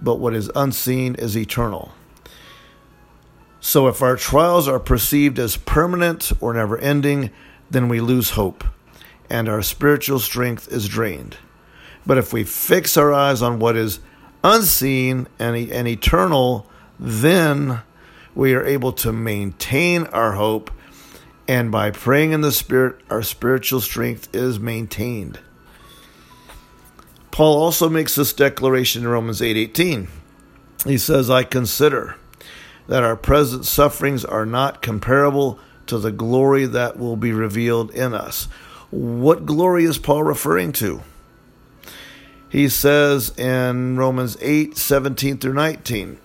but 0.00 0.18
what 0.18 0.34
is 0.34 0.50
unseen 0.54 1.14
is 1.14 1.36
eternal. 1.36 1.92
So 3.60 3.86
if 3.86 4.02
our 4.02 4.16
trials 4.16 4.66
are 4.66 4.80
perceived 4.80 5.38
as 5.38 5.56
permanent 5.56 6.32
or 6.40 6.52
never 6.52 6.76
ending, 6.78 7.30
then 7.70 7.88
we 7.88 8.00
lose 8.00 8.30
hope 8.30 8.64
and 9.32 9.48
our 9.48 9.62
spiritual 9.62 10.18
strength 10.18 10.70
is 10.70 10.86
drained. 10.86 11.38
But 12.04 12.18
if 12.18 12.34
we 12.34 12.44
fix 12.44 12.98
our 12.98 13.14
eyes 13.14 13.40
on 13.40 13.58
what 13.58 13.76
is 13.76 13.98
unseen 14.42 15.28
and, 15.38 15.56
and 15.56 15.88
eternal, 15.88 16.66
then 16.98 17.80
we 18.34 18.54
are 18.54 18.64
able 18.64 18.92
to 18.92 19.12
maintain 19.12 20.04
our 20.06 20.32
hope. 20.32 20.70
And 21.48 21.70
by 21.70 21.90
praying 21.90 22.32
in 22.32 22.40
the 22.40 22.52
Spirit, 22.52 23.00
our 23.10 23.22
spiritual 23.22 23.80
strength 23.80 24.28
is 24.34 24.58
maintained. 24.58 25.40
Paul 27.30 27.62
also 27.62 27.88
makes 27.88 28.14
this 28.14 28.32
declaration 28.32 29.02
in 29.02 29.08
Romans 29.08 29.40
8:18. 29.40 30.08
8, 30.84 30.90
he 30.90 30.98
says, 30.98 31.30
"I 31.30 31.42
consider 31.44 32.16
that 32.88 33.02
our 33.02 33.16
present 33.16 33.64
sufferings 33.64 34.24
are 34.24 34.46
not 34.46 34.82
comparable 34.82 35.58
to 35.86 35.98
the 35.98 36.12
glory 36.12 36.66
that 36.66 36.98
will 36.98 37.16
be 37.16 37.32
revealed 37.32 37.90
in 37.92 38.14
us. 38.14 38.48
What 38.90 39.46
glory 39.46 39.84
is 39.84 39.98
Paul 39.98 40.22
referring 40.22 40.72
to? 40.72 41.02
He 42.52 42.68
says 42.68 43.30
in 43.38 43.96
Romans 43.96 44.36
8 44.42 44.76
17 44.76 45.38
through 45.38 45.54
19, 45.54 46.18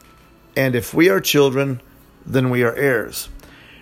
And 0.58 0.76
if 0.76 0.94
we 0.94 1.08
are 1.08 1.22
children, 1.22 1.80
then 2.26 2.50
we 2.50 2.63
are 2.63 2.76
heirs, 2.76 3.30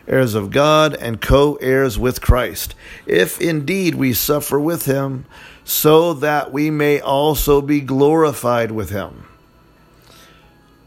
heirs 0.07 0.35
of 0.35 0.51
God, 0.51 0.93
and 0.93 1.19
co 1.19 1.55
heirs 1.55 1.97
with 1.97 2.21
Christ, 2.21 2.75
if 3.07 3.41
indeed 3.41 3.95
we 3.95 4.13
suffer 4.13 4.59
with 4.59 4.85
him, 4.85 5.25
so 5.63 6.13
that 6.13 6.53
we 6.53 6.69
may 6.69 6.99
also 6.99 7.63
be 7.63 7.81
glorified 7.81 8.69
with 8.69 8.91
him. 8.91 9.25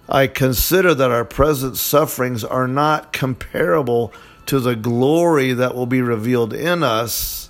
I 0.08 0.28
consider 0.28 0.94
that 0.94 1.10
our 1.10 1.24
present 1.24 1.76
sufferings 1.76 2.44
are 2.44 2.68
not 2.68 3.12
comparable 3.12 4.12
to 4.46 4.60
the 4.60 4.76
glory 4.76 5.54
that 5.54 5.74
will 5.74 5.86
be 5.86 6.02
revealed 6.02 6.54
in 6.54 6.84
us. 6.84 7.47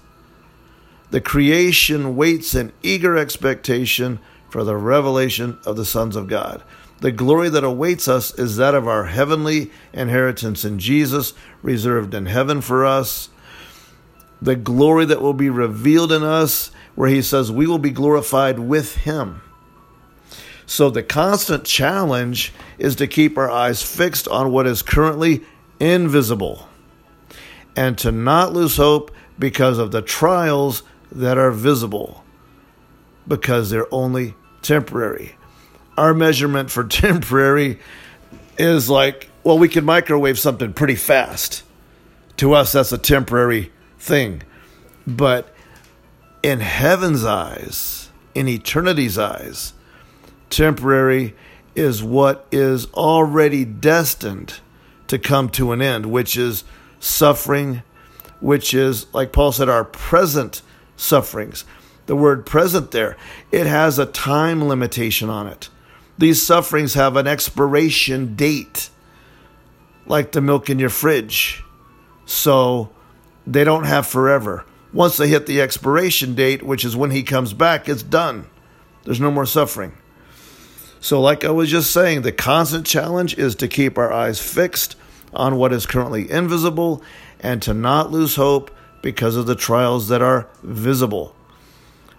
The 1.11 1.21
creation 1.21 2.17
waits 2.17 2.55
in 2.55 2.73
eager 2.83 3.17
expectation 3.17 4.19
for 4.51 4.65
the 4.65 4.77
revelation 4.77 5.59
of 5.65 5.77
the 5.77 5.85
sons 5.85 6.17
of 6.17 6.29
God. 6.29 6.63
The 7.01 7.13
glory 7.13 7.49
that 7.51 7.65
awaits 7.65 8.09
us 8.09 8.37
is 8.39 8.57
that 8.57 8.75
of 8.75 8.89
our 8.89 9.05
heavenly 9.05 9.71
inheritance 9.93 10.65
in 10.65 10.79
Jesus, 10.79 11.33
reserved 11.63 12.13
in 12.13 12.27
heaven 12.27 12.61
for 12.61 12.85
us. 12.85 13.29
The 14.43 14.57
glory 14.57 15.05
that 15.05 15.23
will 15.23 15.35
be 15.35 15.51
revealed 15.51 16.13
in 16.13 16.23
us, 16.23 16.71
where 16.95 17.09
he 17.09 17.23
says 17.23 17.53
we 17.53 17.67
will 17.67 17.79
be 17.79 17.91
glorified 17.91 18.59
with 18.59 18.97
him. 18.97 19.43
So 20.67 20.91
the 20.91 21.03
constant 21.03 21.65
challenge 21.65 22.53
is 22.79 22.97
to 22.97 23.07
keep 23.07 23.39
our 23.39 23.51
eyes 23.51 23.83
fixed 23.83 24.29
on 24.29 24.53
what 24.53 24.67
is 24.67 24.83
currently 24.83 25.43
invisible 25.81 26.69
and 27.75 27.97
to 27.99 28.13
not 28.13 28.53
lose 28.53 28.77
hope 28.77 29.13
because 29.39 29.79
of 29.79 29.93
the 29.93 30.03
trials 30.03 30.83
that 31.11 31.39
are 31.39 31.51
visible, 31.51 32.25
because 33.27 33.71
they're 33.71 33.93
only 33.93 34.35
temporary 34.63 35.37
our 35.99 36.15
measurement 36.15 36.71
for 36.71 36.85
temporary 36.89 37.79
is 38.57 38.89
like, 38.89 39.29
well, 39.45 39.59
we 39.59 39.69
can 39.69 39.85
microwave 39.85 40.39
something 40.39 40.73
pretty 40.73 40.95
fast. 40.95 41.65
To 42.39 42.55
us, 42.55 42.73
that's 42.73 42.93
a 42.93 42.99
temporary 42.99 43.73
thing. 43.99 44.43
But 45.07 45.53
in 46.43 46.61
heaven's 46.61 47.25
eyes, 47.25 48.11
in 48.35 48.49
eternity's 48.49 49.19
eyes, 49.19 49.73
temporary 50.51 51.35
is 51.75 52.03
what 52.03 52.47
is 52.53 52.87
already 52.95 53.65
destined 53.65 54.61
to 55.09 55.19
come 55.19 55.49
to 55.49 55.73
an 55.73 55.83
end, 55.83 56.07
which 56.07 56.37
is 56.37 56.65
suffering, 57.01 57.83
which 58.41 58.75
is, 58.75 59.13
like 59.15 59.33
Paul 59.33 59.53
said, 59.53 59.69
our 59.69 59.85
present 59.85 60.63
sufferings. 60.99 61.65
The 62.07 62.17
word 62.17 62.45
present 62.45 62.91
there, 62.91 63.17
it 63.51 63.67
has 63.67 63.99
a 63.99 64.07
time 64.07 64.67
limitation 64.67 65.31
on 65.31 65.47
it. 65.47 65.71
These 66.19 66.43
sufferings 66.43 66.95
have 66.95 67.17
an 67.17 67.27
expiration 67.27 68.35
date, 68.35 68.91
like 70.07 70.33
the 70.33 70.41
milk 70.41 70.69
in 70.69 70.79
your 70.79 70.91
fridge. 70.91 71.63
So 72.27 72.91
they 73.47 73.65
don't 73.65 73.85
have 73.85 74.07
forever. 74.07 74.65
Once 74.93 75.17
they 75.17 75.29
hit 75.29 75.47
the 75.47 75.61
expiration 75.61 76.35
date, 76.35 76.63
which 76.63 76.85
is 76.85 76.97
when 76.97 77.11
he 77.11 77.23
comes 77.23 77.53
back, 77.53 77.89
it's 77.89 78.03
done. 78.03 78.47
There's 79.05 79.21
no 79.21 79.31
more 79.31 79.47
suffering. 79.47 79.93
So, 81.01 81.21
like 81.21 81.45
I 81.45 81.51
was 81.51 81.71
just 81.71 81.93
saying, 81.93 82.23
the 82.23 82.33
constant 82.33 82.85
challenge 82.85 83.39
is 83.39 83.55
to 83.57 83.69
keep 83.69 83.97
our 83.97 84.13
eyes 84.13 84.41
fixed 84.41 84.97
on 85.33 85.57
what 85.57 85.73
is 85.73 85.87
currently 85.87 86.29
invisible 86.31 87.03
and 87.39 87.63
to 87.63 87.73
not 87.73 88.11
lose 88.11 88.35
hope 88.35 88.71
because 89.03 89.37
of 89.37 89.47
the 89.47 89.55
trials 89.55 90.09
that 90.09 90.23
are 90.23 90.49
visible. 90.63 91.35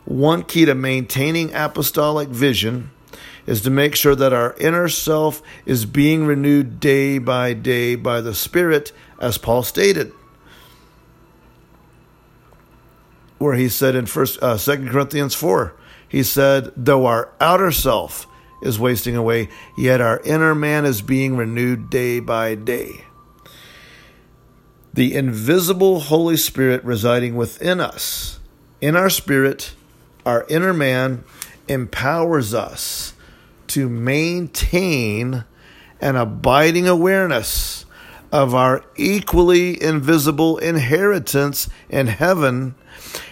One 0.05 0.43
key 0.43 0.65
to 0.65 0.75
maintaining 0.75 1.53
apostolic 1.53 2.29
vision 2.29 2.91
is 3.45 3.61
to 3.61 3.69
make 3.69 3.95
sure 3.95 4.15
that 4.15 4.33
our 4.33 4.55
inner 4.59 4.87
self 4.87 5.41
is 5.65 5.85
being 5.85 6.25
renewed 6.25 6.79
day 6.79 7.17
by 7.17 7.53
day 7.53 7.95
by 7.95 8.21
the 8.21 8.33
Spirit, 8.33 8.91
as 9.19 9.37
Paul 9.37 9.63
stated. 9.63 10.11
Where 13.37 13.55
he 13.55 13.69
said 13.69 13.95
in 13.95 14.05
first 14.05 14.41
uh, 14.41 14.57
2 14.57 14.89
Corinthians 14.89 15.33
4, 15.33 15.73
he 16.07 16.23
said, 16.23 16.71
Though 16.75 17.05
our 17.05 17.31
outer 17.39 17.71
self 17.71 18.27
is 18.61 18.79
wasting 18.79 19.15
away, 19.15 19.49
yet 19.77 20.01
our 20.01 20.19
inner 20.21 20.53
man 20.53 20.85
is 20.85 21.01
being 21.01 21.37
renewed 21.37 21.89
day 21.89 22.19
by 22.19 22.55
day. 22.55 23.05
The 24.99 25.15
invisible 25.15 26.01
Holy 26.01 26.35
Spirit 26.35 26.83
residing 26.83 27.37
within 27.37 27.79
us, 27.79 28.41
in 28.81 28.97
our 28.97 29.09
spirit, 29.09 29.73
our 30.25 30.45
inner 30.49 30.73
man, 30.73 31.23
empowers 31.69 32.53
us 32.53 33.13
to 33.67 33.87
maintain 33.87 35.45
an 36.01 36.17
abiding 36.17 36.85
awareness 36.85 37.85
of 38.33 38.53
our 38.53 38.83
equally 38.97 39.81
invisible 39.81 40.57
inheritance 40.57 41.69
in 41.87 42.07
heaven 42.07 42.75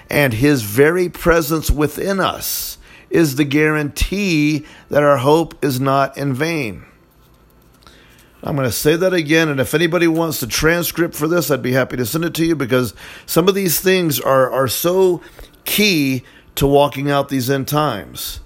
and 0.10 0.36
his 0.36 0.62
very 0.62 1.10
presence 1.10 1.70
within 1.70 2.22
us 2.22 2.78
is 3.10 3.36
the 3.36 3.44
guarantee 3.44 4.66
that 4.88 5.04
our 5.04 5.18
hope 5.18 5.62
is 5.62 5.82
not 5.82 6.18
in 6.18 6.34
vain. 6.34 6.86
I'm 8.44 8.56
going 8.56 8.68
to 8.68 8.72
say 8.72 8.96
that 8.96 9.14
again, 9.14 9.50
and 9.50 9.60
if 9.60 9.74
anybody 9.74 10.08
wants 10.08 10.40
the 10.40 10.48
transcript 10.48 11.16
for 11.16 11.28
this, 11.28 11.50
I'd 11.50 11.64
be 11.64 11.72
happy 11.72 11.98
to 11.98 12.06
send 12.06 12.24
it 12.24 12.34
to 12.36 12.46
you 12.46 12.56
because 12.56 12.94
some 13.26 13.48
of 13.48 13.56
these 13.56 13.80
things 13.80 14.20
are, 14.20 14.50
are 14.52 14.68
so 14.68 15.22
key 15.66 16.24
to 16.56 16.68
walking 16.68 17.10
out 17.10 17.30
these 17.30 17.50
end 17.50 17.68
times 17.68 18.40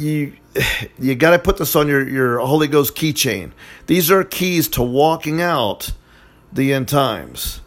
you 0.00 0.32
you 0.98 1.14
got 1.14 1.30
to 1.30 1.38
put 1.38 1.58
this 1.58 1.76
on 1.76 1.86
your 1.86 2.08
your 2.08 2.38
Holy 2.38 2.66
Ghost 2.66 2.96
keychain. 2.96 3.52
These 3.86 4.10
are 4.10 4.24
keys 4.24 4.68
to 4.68 4.82
walking 4.82 5.40
out 5.40 5.92
the 6.52 6.72
end 6.72 6.88
times. 6.88 7.60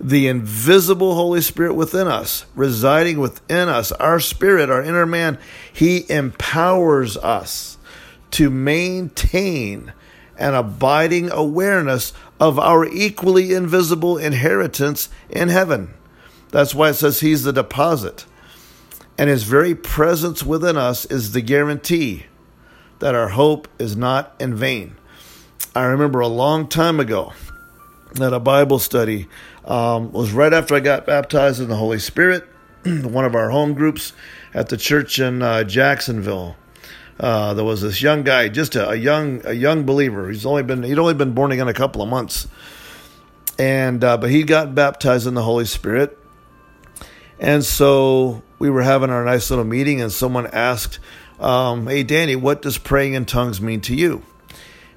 The 0.00 0.26
invisible 0.26 1.14
Holy 1.14 1.40
Spirit 1.40 1.74
within 1.74 2.08
us, 2.08 2.46
residing 2.56 3.20
within 3.20 3.68
us, 3.68 3.92
our 3.92 4.18
spirit, 4.18 4.68
our 4.68 4.82
inner 4.82 5.06
man, 5.06 5.38
he 5.72 6.10
empowers 6.10 7.16
us 7.16 7.78
to 8.34 8.50
maintain 8.50 9.92
an 10.36 10.54
abiding 10.54 11.30
awareness 11.30 12.12
of 12.38 12.58
our 12.58 12.86
equally 12.86 13.52
invisible 13.52 14.18
inheritance 14.18 15.08
in 15.30 15.48
heaven. 15.48 15.94
That's 16.50 16.74
why 16.74 16.90
it 16.90 16.94
says 16.94 17.20
he's 17.20 17.42
the 17.42 17.52
deposit 17.52 18.26
and 19.16 19.30
his 19.30 19.44
very 19.44 19.74
presence 19.74 20.42
within 20.42 20.76
us 20.76 21.04
is 21.06 21.32
the 21.32 21.40
guarantee 21.40 22.26
that 22.98 23.14
our 23.14 23.28
hope 23.28 23.68
is 23.78 23.96
not 23.96 24.34
in 24.40 24.54
vain. 24.54 24.96
I 25.74 25.84
remember 25.84 26.20
a 26.20 26.28
long 26.28 26.68
time 26.68 27.00
ago 27.00 27.32
that 28.14 28.32
a 28.32 28.40
Bible 28.40 28.78
study 28.78 29.28
um, 29.64 30.12
was 30.12 30.32
right 30.32 30.52
after 30.52 30.74
I 30.74 30.80
got 30.80 31.06
baptized 31.06 31.60
in 31.60 31.68
the 31.68 31.76
Holy 31.76 31.98
Spirit. 31.98 32.44
One 32.84 33.24
of 33.24 33.34
our 33.34 33.50
home 33.50 33.74
groups 33.74 34.12
at 34.52 34.68
the 34.68 34.76
church 34.76 35.18
in 35.18 35.42
uh, 35.42 35.64
Jacksonville. 35.64 36.56
Uh, 37.18 37.54
there 37.54 37.64
was 37.64 37.80
this 37.80 38.02
young 38.02 38.24
guy, 38.24 38.48
just 38.48 38.74
a, 38.74 38.90
a, 38.90 38.94
young 38.94 39.40
a 39.44 39.52
young 39.52 39.84
believer. 39.84 40.30
He's 40.30 40.44
only 40.44 40.62
been 40.62 40.82
he'd 40.82 40.98
only 40.98 41.14
been 41.14 41.32
born 41.32 41.52
again 41.52 41.68
a 41.68 41.74
couple 41.74 42.02
of 42.02 42.08
months, 42.08 42.48
and 43.58 44.02
uh, 44.02 44.16
but 44.16 44.30
he 44.30 44.42
got 44.42 44.74
baptized 44.74 45.26
in 45.26 45.34
the 45.34 45.42
Holy 45.42 45.64
Spirit, 45.64 46.18
and 47.38 47.64
so 47.64 48.42
we 48.58 48.70
were 48.70 48.82
having 48.82 49.10
our 49.10 49.24
nice 49.24 49.50
little 49.50 49.64
meeting, 49.64 50.00
and 50.00 50.10
someone 50.10 50.46
asked, 50.48 50.98
um, 51.38 51.86
Hey, 51.86 52.02
Danny, 52.02 52.34
what 52.34 52.62
does 52.62 52.78
praying 52.78 53.14
in 53.14 53.26
tongues 53.26 53.60
mean 53.60 53.80
to 53.82 53.94
you? 53.94 54.22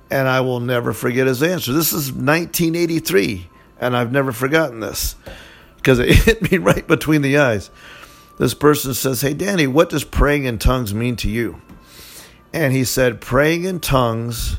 And 0.10 0.28
I 0.28 0.40
will 0.40 0.62
never 0.62 0.94
forget 0.94 1.28
his 1.28 1.44
answer. 1.44 1.74
This 1.74 1.92
is 1.92 2.12
1983, 2.12 3.50
and 3.80 3.96
I've 3.96 4.12
never 4.12 4.32
forgotten 4.32 4.80
this 4.80 5.16
because 5.76 6.00
it 6.00 6.10
hit 6.26 6.52
me 6.52 6.58
right 6.58 6.88
between 6.88 7.22
the 7.22 7.38
eyes. 7.38 7.70
This 8.38 8.54
person 8.54 8.94
says, 8.94 9.22
Hey, 9.22 9.34
Danny, 9.34 9.68
what 9.68 9.90
does 9.90 10.04
praying 10.04 10.46
in 10.46 10.60
tongues 10.60 10.94
mean 10.94 11.16
to 11.18 11.30
you? 11.30 11.62
And 12.54 12.74
he 12.74 12.84
said, 12.84 13.22
Praying 13.22 13.66
in 13.66 13.80
tongues 13.80 14.58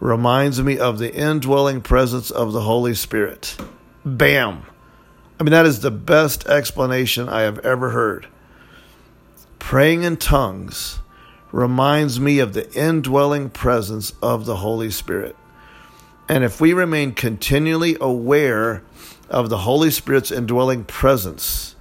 reminds 0.00 0.62
me 0.62 0.78
of 0.78 0.98
the 0.98 1.14
indwelling 1.14 1.80
presence 1.80 2.30
of 2.30 2.52
the 2.52 2.62
Holy 2.62 2.94
Spirit. 2.94 3.56
Bam! 4.04 4.62
I 5.38 5.42
mean, 5.42 5.52
that 5.52 5.66
is 5.66 5.80
the 5.80 5.90
best 5.90 6.46
explanation 6.46 7.28
I 7.28 7.42
have 7.42 7.58
ever 7.60 7.90
heard. 7.90 8.26
Praying 9.58 10.02
in 10.02 10.16
tongues 10.16 11.00
reminds 11.52 12.20
me 12.20 12.38
of 12.38 12.52
the 12.52 12.72
indwelling 12.72 13.50
presence 13.50 14.12
of 14.22 14.46
the 14.46 14.56
Holy 14.56 14.90
Spirit. 14.90 15.36
And 16.28 16.44
if 16.44 16.60
we 16.60 16.72
remain 16.72 17.12
continually 17.12 17.96
aware 18.00 18.82
of 19.28 19.48
the 19.48 19.58
Holy 19.58 19.90
Spirit's 19.90 20.30
indwelling 20.30 20.84
presence, 20.84 21.76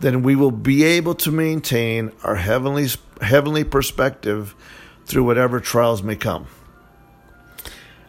then 0.00 0.22
we 0.22 0.34
will 0.34 0.50
be 0.50 0.82
able 0.84 1.14
to 1.14 1.30
maintain 1.30 2.12
our 2.24 2.36
heavenly, 2.36 2.88
heavenly 3.20 3.64
perspective 3.64 4.54
through 5.06 5.24
whatever 5.24 5.60
trials 5.60 6.02
may 6.02 6.16
come. 6.16 6.46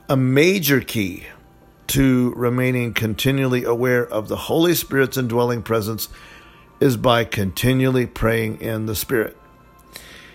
A 0.10 0.18
major 0.18 0.82
key 0.82 1.26
to 1.88 2.34
remaining 2.36 2.94
continually 2.94 3.64
aware 3.64 4.06
of 4.06 4.28
the 4.28 4.36
Holy 4.36 4.74
Spirit's 4.76 5.18
indwelling 5.18 5.62
presence 5.62 6.10
is 6.80 6.98
by 6.98 7.24
continually 7.24 8.06
praying 8.06 8.62
in 8.62 8.86
the 8.86 8.96
Spirit. 8.96 9.38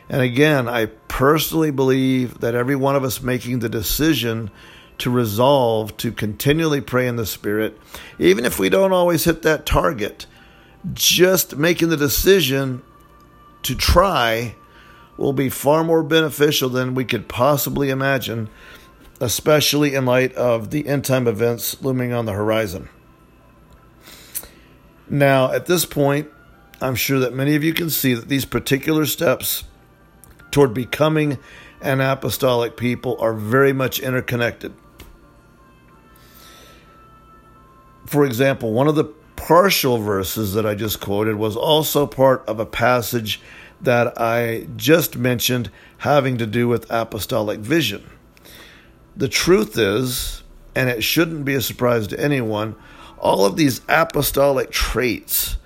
And 0.09 0.23
again, 0.23 0.69
I 0.69 0.87
personally 0.87 1.71
believe 1.71 2.41
that 2.41 2.55
every 2.55 2.77
one 2.77 2.95
of 2.95 3.05
us 3.05 3.21
making 3.21 3.59
the 3.59 3.69
decision 3.69 4.51
to 4.99 5.11
resolve 5.11 5.97
to 5.99 6.13
continually 6.13 6.81
pray 6.81 7.07
in 7.07 7.17
the 7.17 7.27
Spirit, 7.27 7.79
even 8.19 8.45
if 8.45 8.59
we 8.59 8.69
don't 8.69 8.93
always 8.93 9.25
hit 9.25 9.43
that 9.43 9.67
target. 9.67 10.27
Just 10.93 11.57
making 11.57 11.89
the 11.89 11.97
decision 11.97 12.83
to 13.63 13.75
try 13.75 14.55
will 15.17 15.33
be 15.33 15.49
far 15.49 15.83
more 15.83 16.03
beneficial 16.03 16.69
than 16.69 16.95
we 16.95 17.05
could 17.05 17.29
possibly 17.29 17.91
imagine, 17.91 18.49
especially 19.21 19.95
in 19.95 20.05
light 20.05 20.33
of 20.35 20.71
the 20.71 20.87
end 20.87 21.05
time 21.05 21.27
events 21.27 21.81
looming 21.83 22.13
on 22.13 22.27
the 22.27 22.33
horizon. 22.33 22.89
Now, 25.09 25.53
at 25.53 25.67
this 25.67 25.87
point, 25.87 26.29
I'm 26.81 26.95
sure 26.95 27.19
that 27.21 27.33
many 27.33 27.55
of 27.55 27.65
you 27.65 27.73
can 27.73 27.89
see 27.89 28.15
that 28.15 28.29
these 28.29 28.45
particular 28.45 29.07
steps 29.07 29.65
toward 30.51 30.75
becoming 30.75 31.39
an 31.81 32.01
apostolic 32.01 32.77
people 32.77 33.17
are 33.21 33.33
very 33.33 33.73
much 33.73 33.99
interconnected. 34.01 34.75
For 38.07 38.25
example, 38.25 38.73
one 38.73 38.89
of 38.89 38.95
the 38.95 39.05
partial 39.37 39.99
verses 39.99 40.55
that 40.55 40.67
I 40.67 40.75
just 40.75 41.01
quoted 41.01 41.37
was 41.37 41.57
also 41.57 42.07
part 42.07 42.45
of 42.47 42.59
a 42.59 42.67
passage 42.67 43.41
that 43.81 44.21
I 44.21 44.67
just 44.77 45.17
mentioned 45.17 45.71
having 45.99 46.39
to 46.39 46.47
do 46.47 46.69
with 46.69 46.91
apostolic 46.91 47.61
vision. 47.61 48.05
The 49.17 49.29
truth 49.29 49.79
is, 49.79 50.43
and 50.75 50.89
it 50.89 51.03
shouldn't 51.03 51.45
be 51.45 51.55
a 51.55 51.61
surprise 51.61 52.07
to 52.09 52.21
anyone, 52.21 52.75
all 53.19 53.45
of 53.45 53.57
these 53.57 53.81
apostolic 53.89 54.71
traits 54.71 55.57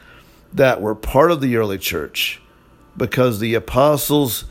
that 0.52 0.80
were 0.80 0.94
part 0.94 1.30
of 1.30 1.40
the 1.40 1.56
early 1.56 1.78
church 1.78 2.40
because 2.96 3.38
the 3.38 3.54
apostles 3.54 4.44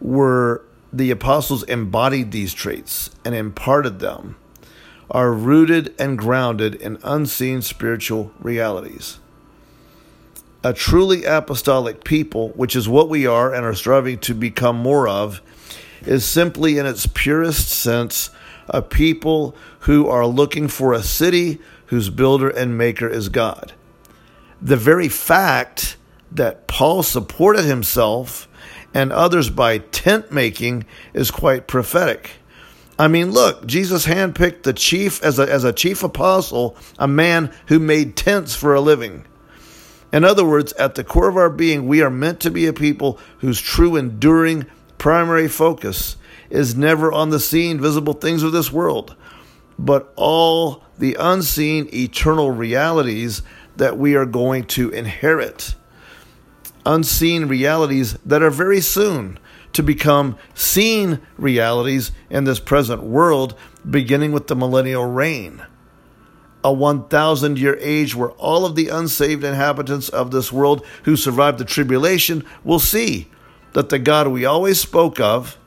were 0.00 0.64
the 0.92 1.10
apostles 1.10 1.62
embodied 1.64 2.32
these 2.32 2.52
traits 2.52 3.10
and 3.24 3.34
imparted 3.34 3.98
them 3.98 4.36
are 5.10 5.32
rooted 5.32 5.94
and 5.98 6.18
grounded 6.18 6.74
in 6.74 6.98
unseen 7.02 7.62
spiritual 7.62 8.32
realities. 8.40 9.18
A 10.64 10.72
truly 10.72 11.24
apostolic 11.24 12.04
people, 12.04 12.50
which 12.50 12.76
is 12.76 12.88
what 12.88 13.08
we 13.08 13.26
are 13.26 13.52
and 13.52 13.66
are 13.66 13.74
striving 13.74 14.18
to 14.20 14.34
become 14.34 14.76
more 14.76 15.08
of, 15.08 15.42
is 16.02 16.24
simply 16.24 16.78
in 16.78 16.86
its 16.86 17.06
purest 17.06 17.68
sense 17.68 18.30
a 18.68 18.80
people 18.80 19.56
who 19.80 20.08
are 20.08 20.26
looking 20.26 20.68
for 20.68 20.92
a 20.92 21.02
city 21.02 21.58
whose 21.86 22.10
builder 22.10 22.48
and 22.48 22.78
maker 22.78 23.08
is 23.08 23.28
God. 23.28 23.72
The 24.60 24.76
very 24.76 25.08
fact 25.08 25.96
that 26.30 26.68
Paul 26.68 27.02
supported 27.02 27.64
himself 27.64 28.48
and 28.94 29.12
others 29.12 29.50
by 29.50 29.78
tent 29.78 30.30
making 30.30 30.84
is 31.12 31.30
quite 31.30 31.66
prophetic. 31.66 32.30
I 32.98 33.08
mean, 33.08 33.32
look, 33.32 33.66
Jesus 33.66 34.06
handpicked 34.06 34.62
the 34.62 34.72
chief 34.72 35.22
as 35.24 35.38
a, 35.38 35.50
as 35.50 35.64
a 35.64 35.72
chief 35.72 36.02
apostle, 36.02 36.76
a 36.98 37.08
man 37.08 37.52
who 37.66 37.78
made 37.78 38.16
tents 38.16 38.54
for 38.54 38.74
a 38.74 38.80
living. 38.80 39.24
In 40.12 40.24
other 40.24 40.44
words, 40.44 40.72
at 40.74 40.94
the 40.94 41.04
core 41.04 41.28
of 41.28 41.36
our 41.36 41.48
being, 41.48 41.88
we 41.88 42.02
are 42.02 42.10
meant 42.10 42.40
to 42.40 42.50
be 42.50 42.66
a 42.66 42.72
people 42.72 43.18
whose 43.38 43.60
true, 43.60 43.96
enduring, 43.96 44.66
primary 44.98 45.48
focus 45.48 46.16
is 46.50 46.76
never 46.76 47.10
on 47.10 47.30
the 47.30 47.40
seen, 47.40 47.80
visible 47.80 48.12
things 48.12 48.42
of 48.42 48.52
this 48.52 48.70
world, 48.70 49.16
but 49.78 50.12
all 50.16 50.84
the 50.98 51.16
unseen, 51.18 51.88
eternal 51.92 52.50
realities 52.50 53.42
that 53.76 53.96
we 53.96 54.14
are 54.14 54.26
going 54.26 54.64
to 54.64 54.90
inherit. 54.90 55.74
Unseen 56.84 57.46
realities 57.46 58.18
that 58.26 58.42
are 58.42 58.50
very 58.50 58.82
soon 58.82 59.38
to 59.72 59.82
become 59.82 60.36
seen 60.54 61.20
realities 61.38 62.12
in 62.28 62.44
this 62.44 62.60
present 62.60 63.02
world, 63.02 63.54
beginning 63.88 64.32
with 64.32 64.48
the 64.48 64.56
millennial 64.56 65.06
reign. 65.06 65.64
A 66.64 66.72
1,000 66.72 67.58
year 67.58 67.76
age 67.80 68.14
where 68.14 68.30
all 68.32 68.64
of 68.64 68.76
the 68.76 68.88
unsaved 68.88 69.42
inhabitants 69.42 70.08
of 70.08 70.30
this 70.30 70.52
world 70.52 70.84
who 71.04 71.16
survived 71.16 71.58
the 71.58 71.64
tribulation 71.64 72.44
will 72.62 72.78
see 72.78 73.28
that 73.72 73.88
the 73.88 73.98
God 73.98 74.28
we 74.28 74.44
always 74.44 74.80
spoke 74.80 75.18
of 75.18 75.58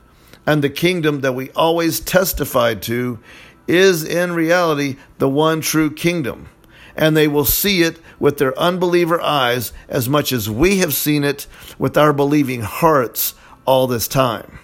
and 0.46 0.64
the 0.64 0.70
kingdom 0.70 1.22
that 1.22 1.34
we 1.34 1.50
always 1.52 2.00
testified 2.00 2.82
to 2.84 3.20
is 3.68 4.04
in 4.04 4.34
reality 4.34 4.98
the 5.18 5.30
one 5.30 5.62
true 5.62 5.92
kingdom. 5.92 6.48
And 6.96 7.18
they 7.18 7.28
will 7.28 7.46
see 7.46 7.82
it 7.82 8.00
with 8.20 8.38
their 8.38 8.58
unbeliever 8.58 9.20
eyes 9.20 9.74
as 9.90 10.08
much 10.08 10.32
as 10.32 10.50
we 10.50 10.78
have 10.78 10.94
seen 10.94 11.24
it 11.24 11.46
with 11.78 11.98
our 11.98 12.14
believing 12.14 12.62
hearts 12.62 13.34
all 13.66 13.88
this 13.88 14.08
time. 14.08 14.60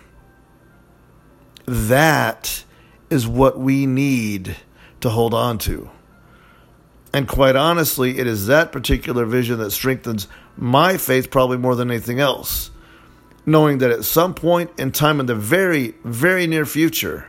That 1.65 2.63
is 3.09 3.27
what 3.27 3.59
we 3.59 3.85
need 3.85 4.55
to 5.01 5.09
hold 5.09 5.33
on 5.33 5.57
to. 5.59 5.89
And 7.13 7.27
quite 7.27 7.55
honestly, 7.55 8.19
it 8.19 8.27
is 8.27 8.47
that 8.47 8.71
particular 8.71 9.25
vision 9.25 9.59
that 9.59 9.71
strengthens 9.71 10.27
my 10.55 10.97
faith 10.97 11.29
probably 11.29 11.57
more 11.57 11.75
than 11.75 11.91
anything 11.91 12.19
else. 12.19 12.71
Knowing 13.45 13.79
that 13.79 13.91
at 13.91 14.05
some 14.05 14.33
point 14.33 14.69
in 14.77 14.91
time 14.91 15.19
in 15.19 15.25
the 15.25 15.35
very, 15.35 15.95
very 16.03 16.47
near 16.47 16.65
future, 16.65 17.27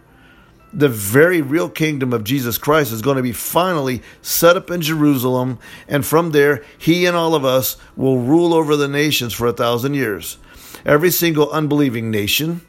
the 0.73 0.89
very 0.89 1.43
real 1.43 1.69
kingdom 1.69 2.13
of 2.13 2.25
Jesus 2.25 2.59
Christ 2.59 2.93
is 2.93 3.03
going 3.03 3.17
to 3.17 3.23
be 3.23 3.33
finally 3.33 4.03
set 4.23 4.57
up 4.57 4.71
in 4.71 4.81
Jerusalem, 4.81 5.59
and 5.89 6.05
from 6.05 6.31
there, 6.31 6.65
he 6.79 7.05
and 7.05 7.17
all 7.17 7.35
of 7.35 7.45
us 7.45 7.77
will 7.97 8.19
rule 8.19 8.55
over 8.55 8.77
the 8.77 8.89
nations 8.89 9.35
for 9.35 9.47
a 9.47 9.53
thousand 9.53 9.95
years. 9.95 10.39
Every 10.87 11.11
single 11.11 11.51
unbelieving 11.51 12.11
nation, 12.11 12.63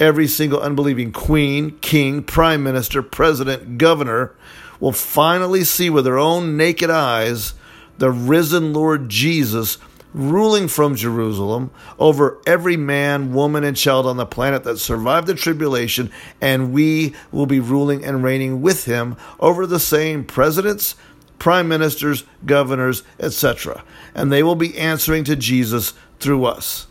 every 0.00 0.26
single 0.26 0.60
unbelieving 0.60 1.12
queen, 1.12 1.78
king, 1.78 2.22
prime 2.22 2.62
minister, 2.62 3.02
president, 3.02 3.78
governor 3.78 4.34
will 4.80 4.92
finally 4.92 5.64
see 5.64 5.90
with 5.90 6.04
their 6.04 6.18
own 6.18 6.56
naked 6.56 6.90
eyes 6.90 7.54
the 7.98 8.10
risen 8.10 8.72
Lord 8.72 9.08
Jesus 9.08 9.78
ruling 10.14 10.68
from 10.68 10.96
Jerusalem 10.96 11.70
over 11.98 12.38
every 12.46 12.76
man, 12.76 13.32
woman, 13.32 13.64
and 13.64 13.76
child 13.76 14.06
on 14.06 14.16
the 14.16 14.26
planet 14.26 14.64
that 14.64 14.78
survived 14.78 15.26
the 15.26 15.34
tribulation, 15.34 16.10
and 16.40 16.72
we 16.72 17.14
will 17.30 17.46
be 17.46 17.60
ruling 17.60 18.04
and 18.04 18.22
reigning 18.22 18.62
with 18.62 18.84
him 18.84 19.16
over 19.38 19.66
the 19.66 19.80
same 19.80 20.24
presidents, 20.24 20.94
prime 21.38 21.68
ministers, 21.68 22.24
governors, 22.46 23.02
etc. 23.20 23.84
And 24.14 24.32
they 24.32 24.42
will 24.42 24.56
be 24.56 24.78
answering 24.78 25.24
to 25.24 25.36
Jesus 25.36 25.92
through 26.18 26.44
us. 26.46 26.86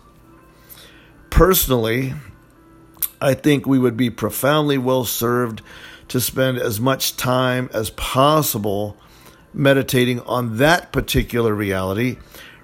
Personally, 1.29 2.13
I 3.19 3.33
think 3.33 3.65
we 3.65 3.79
would 3.79 3.97
be 3.97 4.09
profoundly 4.09 4.77
well 4.77 5.05
served 5.05 5.61
to 6.07 6.19
spend 6.19 6.57
as 6.57 6.79
much 6.79 7.17
time 7.17 7.69
as 7.73 7.89
possible 7.91 8.97
meditating 9.53 10.19
on 10.21 10.57
that 10.57 10.91
particular 10.91 11.53
reality 11.53 12.17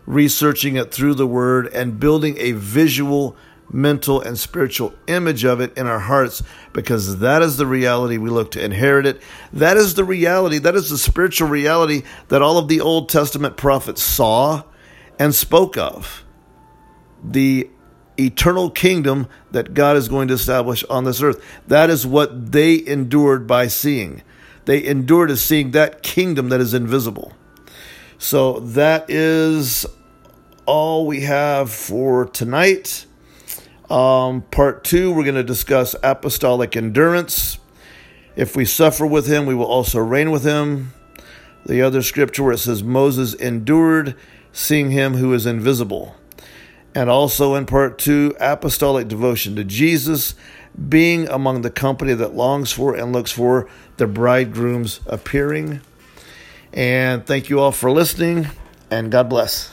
researching 0.06 0.76
it 0.76 0.92
through 0.92 1.14
the 1.14 1.28
Word, 1.28 1.68
and 1.68 2.00
building 2.00 2.38
a 2.38 2.52
visual, 2.54 3.36
mental, 3.72 4.22
and 4.22 4.38
spiritual 4.38 4.94
image 5.08 5.44
of 5.44 5.60
it 5.62 5.76
in 5.78 5.88
our 5.88 6.00
hearts 6.00 6.44
because 6.74 7.20
that 7.20 7.42
is 7.42 7.58
the 7.58 7.66
reality 7.66 8.18
we 8.18 8.30
look 8.30 8.52
to 8.52 8.64
inherit 8.64 9.06
it. 9.06 9.22
That 9.52 9.78
is 9.78 9.96
the 9.96 10.04
reality, 10.04 10.58
that 10.60 10.76
is 10.76 10.90
the 10.90 10.98
spiritual 10.98 11.48
reality 11.48 12.04
that 12.28 12.42
all 12.42 12.58
of 12.58 12.68
the 12.68 12.82
Old 12.82 13.10
Testament 13.10 13.58
prophets 13.58 14.02
saw 14.02 14.64
and 15.18 15.34
spoke 15.34 15.78
of. 15.78 16.24
The 17.24 17.70
eternal 18.20 18.70
kingdom 18.70 19.28
that 19.52 19.74
God 19.74 19.98
is 19.98 20.08
going 20.08 20.28
to 20.28 20.34
establish 20.34 20.84
on 20.86 21.04
this 21.04 21.22
earth. 21.22 21.44
That 21.68 21.90
is 21.90 22.06
what 22.06 22.52
they 22.52 22.86
endured 22.86 23.48
by 23.48 23.68
seeing. 23.68 24.22
They 24.66 24.86
endured 24.86 25.32
as 25.32 25.42
seeing 25.42 25.72
that 25.72 26.04
kingdom 26.04 26.50
that 26.50 26.62
is 26.62 26.74
invisible. 26.74 27.34
So 28.18 28.60
that 28.60 29.10
is 29.10 29.86
all 30.66 31.06
we 31.06 31.22
have 31.22 31.72
for 31.72 32.26
tonight. 32.26 33.06
Um, 33.90 34.44
part 34.44 34.84
two, 34.84 35.12
we're 35.14 35.24
going 35.24 35.36
to 35.36 35.44
discuss 35.44 35.96
apostolic 36.02 36.76
endurance. 36.76 37.60
If 38.36 38.56
we 38.56 38.66
suffer 38.66 39.06
with 39.06 39.28
him, 39.28 39.46
we 39.46 39.54
will 39.54 39.66
also 39.66 40.00
reign 40.00 40.32
with 40.32 40.44
him. 40.44 40.94
The 41.66 41.82
other 41.82 42.02
scripture 42.02 42.44
where 42.44 42.54
it 42.54 42.60
says 42.60 42.84
Moses 42.84 43.34
endured 43.34 44.16
seeing 44.52 44.92
him 44.92 45.16
who 45.16 45.34
is 45.34 45.46
invisible. 45.46 46.16
And 46.96 47.10
also 47.10 47.56
in 47.56 47.66
part 47.66 47.98
two, 47.98 48.36
apostolic 48.40 49.08
devotion 49.08 49.56
to 49.56 49.64
Jesus, 49.64 50.36
being 50.90 51.28
among 51.28 51.62
the 51.62 51.72
company 51.72 52.14
that 52.14 52.36
longs 52.36 52.72
for 52.72 52.96
and 52.96 53.12
looks 53.12 53.32
for 53.32 53.68
the 53.98 54.08
bridegroom's 54.08 55.00
appearing. 55.06 55.82
And 56.72 57.26
thank 57.26 57.50
you 57.50 57.60
all 57.60 57.72
for 57.72 57.92
listening, 57.92 58.48
and 58.90 59.12
God 59.12 59.30
bless. 59.30 59.72